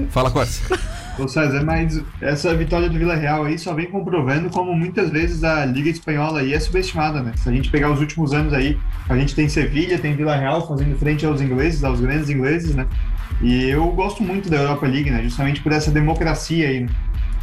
[0.10, 0.62] Fala, Cortes.
[1.18, 5.44] Ô César, mas essa vitória do Vila Real aí só vem comprovando como muitas vezes
[5.44, 7.34] a Liga Espanhola aí é subestimada, né?
[7.36, 10.68] Se a gente pegar os últimos anos aí, a gente tem Sevilha, tem Vila Real
[10.68, 12.88] fazendo frente aos ingleses, aos grandes ingleses, né?
[13.42, 15.22] E eu gosto muito da Europa League, né?
[15.22, 16.90] Justamente por essa democracia aí, né?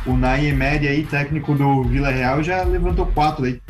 [0.05, 3.61] O Nay Emery aí, técnico do Vila Real, já levantou quatro aí.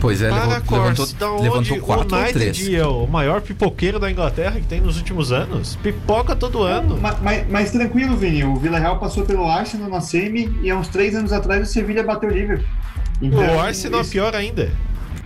[0.00, 2.68] Pois é, Para, levou- levantou, da onde levantou quatro o ou três.
[2.74, 5.76] É o maior pipoqueiro da Inglaterra que tem nos últimos anos.
[5.82, 6.98] Pipoca todo ano.
[7.00, 10.76] Mas, mas- mas tranquilo, Vini, o Vila Real passou pelo Arsenal na semi e há
[10.76, 12.66] uns três anos atrás o Sevilha bateu o Liverpool.
[13.22, 14.70] Então, o Arsenal é isso- pior ainda.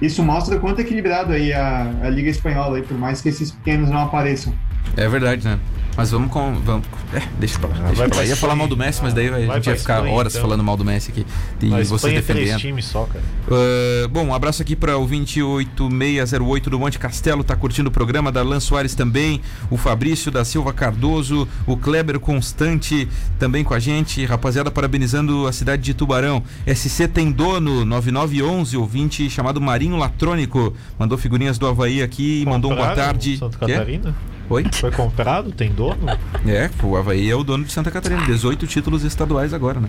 [0.00, 3.50] Isso mostra quanto é equilibrado aí a, a Liga Espanhola, aí, por mais que esses
[3.50, 4.54] pequenos não apareçam.
[4.96, 5.58] É verdade, né?
[5.96, 6.54] Mas vamos com.
[6.60, 7.74] Vamos, é, deixa pra lá.
[7.76, 8.24] Deixa vai pra lá.
[8.24, 10.32] Ia falar mal do Messi, mas daí a Vai gente pra ia ficar Espanha, horas
[10.34, 10.42] então.
[10.48, 11.26] falando mal do Messi aqui.
[11.60, 12.60] E Na você Espanha é três defendendo.
[12.60, 13.22] times só, cara.
[13.48, 18.30] Uh, bom, um abraço aqui para o 28608 do Monte Castelo, tá curtindo o programa,
[18.32, 23.78] da Lan Soares também, o Fabrício da Silva Cardoso, o Kleber Constante também com a
[23.78, 26.42] gente, rapaziada, parabenizando a cidade de Tubarão.
[26.66, 32.72] SC tem dono, 9911, ouvinte chamado Marinho Latrônico, mandou figurinhas do Havaí aqui e mandou
[32.72, 33.36] um boa tarde.
[33.38, 33.58] Santa?
[33.58, 34.14] Catarina?
[34.50, 34.64] Oi?
[34.72, 35.52] Foi comprado?
[35.52, 36.08] Tem dono?
[36.44, 38.26] É, o Havaí é o dono de Santa Catarina.
[38.26, 39.88] 18 títulos estaduais agora, né?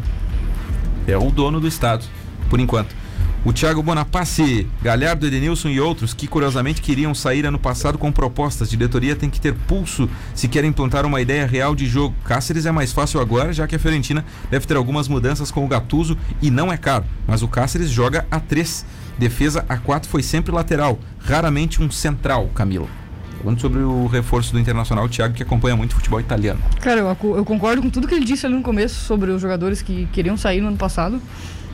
[1.07, 2.05] É o dono do estado,
[2.47, 2.95] por enquanto.
[3.43, 8.69] O Thiago Bonapace, Galhardo, Edenilson e outros que curiosamente queriam sair ano passado com propostas.
[8.69, 12.13] Diretoria tem que ter pulso se quer implantar uma ideia real de jogo.
[12.23, 15.67] Cáceres é mais fácil agora, já que a Fiorentina deve ter algumas mudanças com o
[15.67, 17.05] Gattuso e não é caro.
[17.25, 18.85] Mas o Cáceres joga a 3.
[19.17, 23.00] Defesa a 4 foi sempre lateral, raramente um central, Camilo.
[23.41, 26.59] Falando sobre o reforço do Internacional, o Thiago que acompanha muito futebol italiano.
[26.79, 29.81] Cara, eu, eu concordo com tudo que ele disse ali no começo sobre os jogadores
[29.81, 31.19] que queriam sair no ano passado.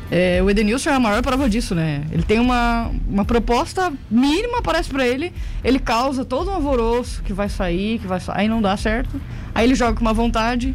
[0.10, 2.06] É, o Edenilson é a maior prova disso, né?
[2.12, 5.34] Ele tem uma, uma proposta mínima, parece pra ele.
[5.64, 9.20] Ele causa todo um alvoroço que vai sair, que vai sair, aí não dá certo.
[9.54, 10.74] Aí ele joga com uma vontade,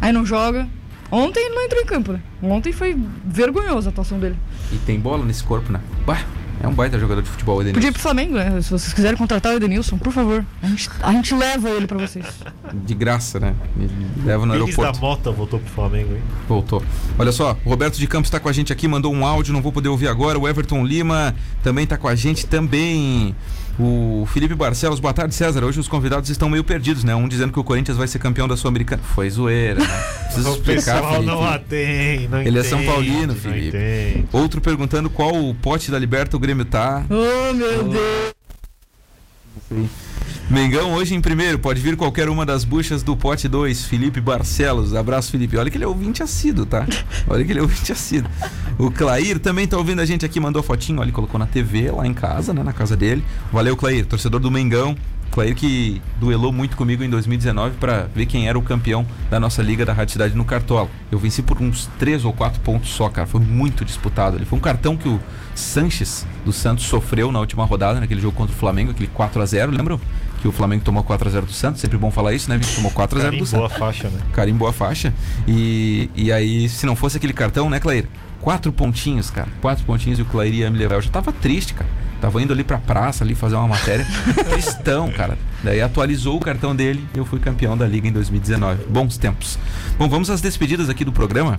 [0.00, 0.68] aí não joga.
[1.10, 2.20] Ontem ele não entrou em campo, né?
[2.42, 4.36] Ontem foi vergonhosa a atuação dele.
[4.70, 5.80] E tem bola nesse corpo, né?
[6.04, 6.22] Bah,
[6.66, 7.92] é um baita jogador de futebol, o Podia ir Edenilson.
[7.92, 8.60] pro Flamengo, né?
[8.60, 10.44] Se vocês quiserem contratar o Edenilson, por favor.
[10.62, 12.26] A gente, a gente leva ele pra vocês.
[12.74, 13.54] De graça, né?
[13.78, 13.90] Ele
[14.24, 15.00] Leva no Pires da aeroporto.
[15.00, 16.22] Mota voltou pro Flamengo, hein?
[16.48, 16.82] Voltou.
[17.18, 19.62] Olha só, o Roberto de Campos está com a gente aqui, mandou um áudio, não
[19.62, 20.38] vou poder ouvir agora.
[20.38, 23.34] O Everton Lima também está com a gente também.
[23.78, 25.62] O Felipe Barcelos, boa tarde, César.
[25.62, 27.14] Hoje os convidados estão meio perdidos, né?
[27.14, 29.02] Um dizendo que o Corinthians vai ser campeão da Sul-Americana.
[29.14, 29.86] Foi zoeira, né?
[30.24, 31.26] Preciso o explicar, pessoal Felipe.
[31.26, 33.68] não atende, não Ele é São entende, Paulino, não Felipe.
[33.68, 34.28] entende.
[34.32, 37.04] Outro perguntando qual o pote da Liberta o Grêmio tá.
[37.10, 38.34] Oh, meu Deus.
[40.48, 44.94] Mengão hoje em primeiro, pode vir qualquer uma das buchas do pote 2, Felipe Barcelos.
[44.94, 45.56] Abraço, Felipe.
[45.56, 46.86] Olha que ele é ouvinte assíduo, tá?
[47.26, 48.30] Olha que ele é ouvinte assíduo.
[48.78, 52.06] O Clair também tá ouvindo a gente aqui, mandou fotinho, olha, colocou na TV lá
[52.06, 52.62] em casa, né?
[52.62, 53.24] Na casa dele.
[53.52, 54.96] Valeu, Clair, torcedor do Mengão.
[55.32, 59.60] Clair que duelou muito comigo em 2019 para ver quem era o campeão da nossa
[59.60, 60.88] liga da Rádio Cidade no Cartola.
[61.10, 63.26] Eu venci por uns 3 ou 4 pontos só, cara.
[63.26, 64.36] Foi muito disputado.
[64.36, 65.20] Ele foi um cartão que o
[65.56, 69.46] Sanches do Santos sofreu na última rodada, naquele jogo contra o Flamengo, aquele 4 a
[69.46, 70.00] 0 lembram?
[70.46, 72.56] Que o Flamengo tomou 4 a 0 do Santos, sempre bom falar isso, né?
[72.56, 72.76] Vitor?
[72.76, 73.78] Tomou 4 a 0 do Carimbou a Santos.
[73.80, 74.20] faixa, né?
[74.32, 75.12] Carimbou a faixa.
[75.44, 78.06] E, e aí, se não fosse aquele cartão, né, Clair?
[78.40, 79.48] Quatro pontinhos, cara.
[79.60, 80.94] Quatro pontinhos e o Clair ia me levar.
[80.94, 81.90] Eu já tava triste, cara.
[82.20, 84.06] Tava indo ali pra praça ali fazer uma matéria.
[84.48, 85.36] Tristão, cara.
[85.64, 88.84] Daí atualizou o cartão dele e eu fui campeão da liga em 2019.
[88.88, 89.58] Bons tempos.
[89.98, 91.58] Bom, vamos às despedidas aqui do programa.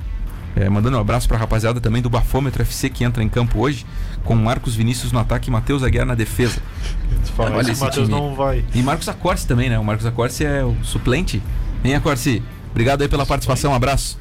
[0.60, 3.86] É, mandando um abraço pra rapaziada também do Bafômetro FC que entra em campo hoje,
[4.24, 6.60] com Marcos Vinícius no ataque e Matheus Aguiar na defesa.
[7.24, 8.20] Se falar Olha isso, esse Matheus time.
[8.20, 8.66] não vai.
[8.74, 9.78] E Marcos Acorce também, né?
[9.78, 11.44] O Marcos Acorce é o suplente.
[11.84, 12.42] Vem, Acorce.
[12.72, 14.20] Obrigado aí pela participação, um abraço.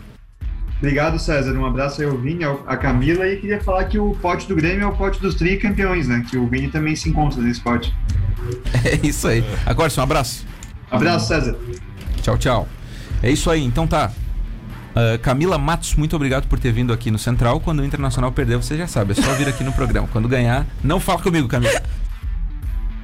[0.77, 1.55] Obrigado, César.
[1.55, 4.83] Um abraço aí ao Vini, a Camila, e queria falar que o pote do Grêmio
[4.83, 6.23] é o pote dos tricampeões, né?
[6.29, 7.95] Que o Vini também se encontra nesse pote.
[8.85, 9.43] É isso aí.
[9.65, 10.47] Acorce, um abraço.
[10.91, 11.57] Abraço, César.
[12.23, 12.69] Tchau, tchau.
[13.23, 14.13] É isso aí, então tá.
[14.97, 17.61] Ah, Camila Matos, muito obrigado por ter vindo aqui no Central.
[17.61, 20.09] Quando o Internacional perder, você já sabe, é só vir aqui no programa.
[20.11, 21.83] Quando ganhar, não fala comigo, Camila.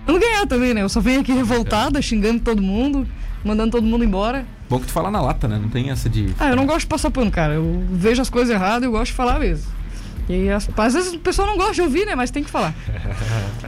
[0.06, 0.82] Vamos ganhar também, né?
[0.82, 3.06] Eu só venho aqui revoltada, xingando todo mundo,
[3.44, 4.46] mandando todo mundo embora.
[4.70, 5.58] Bom que tu fala na lata, né?
[5.60, 6.34] Não tem essa de.
[6.40, 7.54] Ah, eu não gosto de passar pano, cara.
[7.54, 9.70] Eu vejo as coisas erradas e eu gosto de falar mesmo.
[10.28, 12.14] E as- às vezes o pessoal não gosta de ouvir, né?
[12.14, 12.74] Mas tem que falar.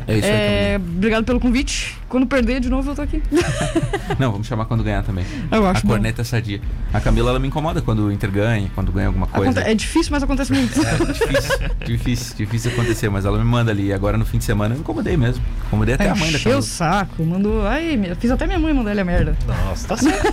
[0.06, 1.96] É isso aí, É, obrigado pelo convite.
[2.10, 3.22] quando perder de novo eu tô aqui.
[4.20, 5.24] Não, vamos chamar quando ganhar também.
[5.50, 6.60] Eu acho a corneta é sadia.
[6.92, 9.50] A Camila, ela me incomoda quando o Inter ganha, quando ganha alguma coisa.
[9.60, 10.78] Aconte- é difícil, mas acontece muito.
[10.78, 13.94] É difícil, difícil, difícil acontecer, mas ela me manda ali.
[13.94, 15.42] Agora no fim de semana eu incomodei mesmo.
[15.68, 16.58] Incomodei até a mãe da Camila.
[16.60, 17.66] o saco, mandou.
[17.66, 19.36] Ai, fiz até minha mãe mandar ele a merda.
[19.46, 20.32] Nossa, tá certo.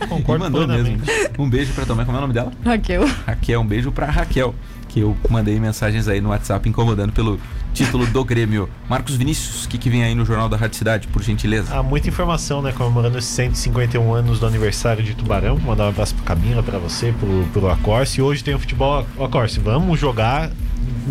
[0.00, 0.98] Me Concordo mandou mesmo.
[1.38, 2.06] Um beijo pra tua mãe.
[2.06, 2.50] Como é o nome dela?
[2.64, 3.04] Raquel.
[3.26, 4.54] Raquel, um beijo pra Raquel.
[4.94, 7.40] Que eu mandei mensagens aí no WhatsApp incomodando pelo
[7.72, 8.68] título do Grêmio.
[8.88, 11.76] Marcos Vinícius, o que, que vem aí no Jornal da Rádio Cidade, por gentileza?
[11.76, 12.70] Há muita informação, né?
[12.70, 15.58] Comemorando esses 151 anos do aniversário de Tubarão.
[15.58, 18.20] Mandar um abraço pra Camila, pra você, pro, pro Acorce.
[18.20, 19.04] E hoje tem o futebol.
[19.18, 20.52] Acorce, vamos jogar.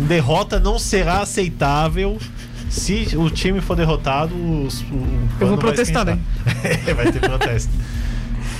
[0.08, 2.16] Derrota não será aceitável.
[2.70, 6.18] Se o time for derrotado, os- o, o Eu vou vai protestar, né?
[6.56, 6.94] esquentar.
[6.96, 7.70] vai ter protesto.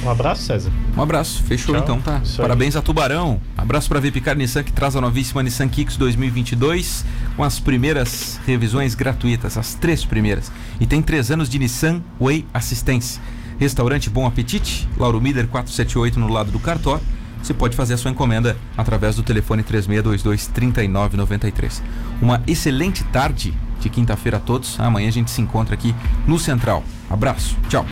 [0.04, 0.70] Um abraço, César.
[0.96, 1.82] Um abraço, fechou Tchau.
[1.82, 2.20] então, tá?
[2.22, 2.46] Isso aí.
[2.46, 3.40] Parabéns a Tubarão.
[3.56, 7.04] Abraço pra Vipicar Nissan que traz a novíssima Nissan Kicks 2022
[7.36, 10.52] com as primeiras revisões gratuitas, as três primeiras.
[10.78, 13.20] E tem três anos de Nissan Way Assistência.
[13.58, 17.00] Restaurante Bom Apetite, Lauro Mider 478 no lado do Cartó.
[17.42, 21.82] Você pode fazer a sua encomenda através do telefone 3622 3993.
[22.20, 24.78] Uma excelente tarde de quinta-feira a todos.
[24.80, 25.94] Amanhã a gente se encontra aqui
[26.26, 26.82] no Central.
[27.08, 27.82] Abraço, tchau.